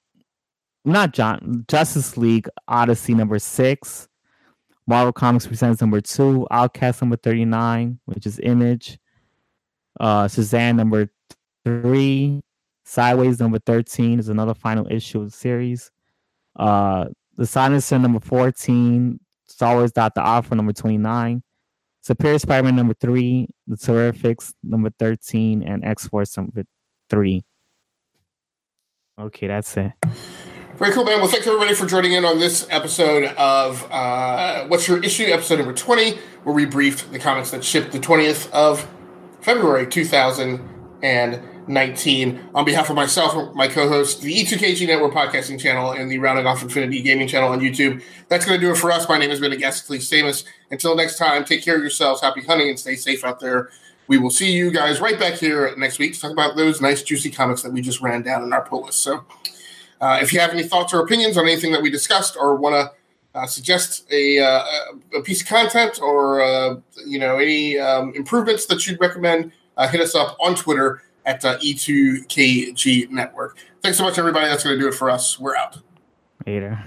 [0.85, 4.07] not John Justice League Odyssey number six,
[4.87, 9.01] Marvel Comics Presents number two, Outcast number 39, which is Image,
[9.99, 11.11] uh Suzanne number
[11.65, 12.41] three,
[12.85, 15.91] Sideways number 13 is another final issue of the series.
[16.55, 19.19] Uh The Silencer number 14,
[19.55, 20.21] Star Wars Dr.
[20.21, 21.41] Aphra number 29,
[22.03, 26.65] Superior Spider-Man number three, The Terrifics number 13, and X-Force number
[27.09, 27.45] three.
[29.17, 29.93] Okay, that's it.
[30.77, 31.21] Very cool, man.
[31.21, 35.61] Well, thanks everybody for joining in on this episode of uh, What's Your Issue, episode
[35.61, 38.89] number 20, where we briefed the comics that shipped the 20th of
[39.41, 39.87] February
[41.67, 42.51] 2019.
[42.55, 46.47] On behalf of myself, my co host, the E2KG Network podcasting channel, and the Rounding
[46.47, 49.09] Off Infinity gaming channel on YouTube, that's going to do it for us.
[49.09, 50.45] My name has been Agastly Samus.
[50.71, 53.71] Until next time, take care of yourselves, happy hunting, and stay safe out there.
[54.09, 57.03] We will see you guys right back here next week to talk about those nice,
[57.03, 59.03] juicy comics that we just ran down in our pull list.
[59.03, 59.25] So,
[60.01, 62.75] uh, if you have any thoughts or opinions on anything that we discussed, or want
[62.75, 64.65] to uh, suggest a, uh,
[65.17, 66.77] a piece of content, or uh,
[67.07, 71.45] you know any um, improvements that you'd recommend, uh, hit us up on Twitter at
[71.45, 73.59] uh, E2KG Network.
[73.83, 74.47] Thanks so much, everybody.
[74.47, 75.39] That's going to do it for us.
[75.39, 75.79] We're out.
[76.47, 76.83] Later.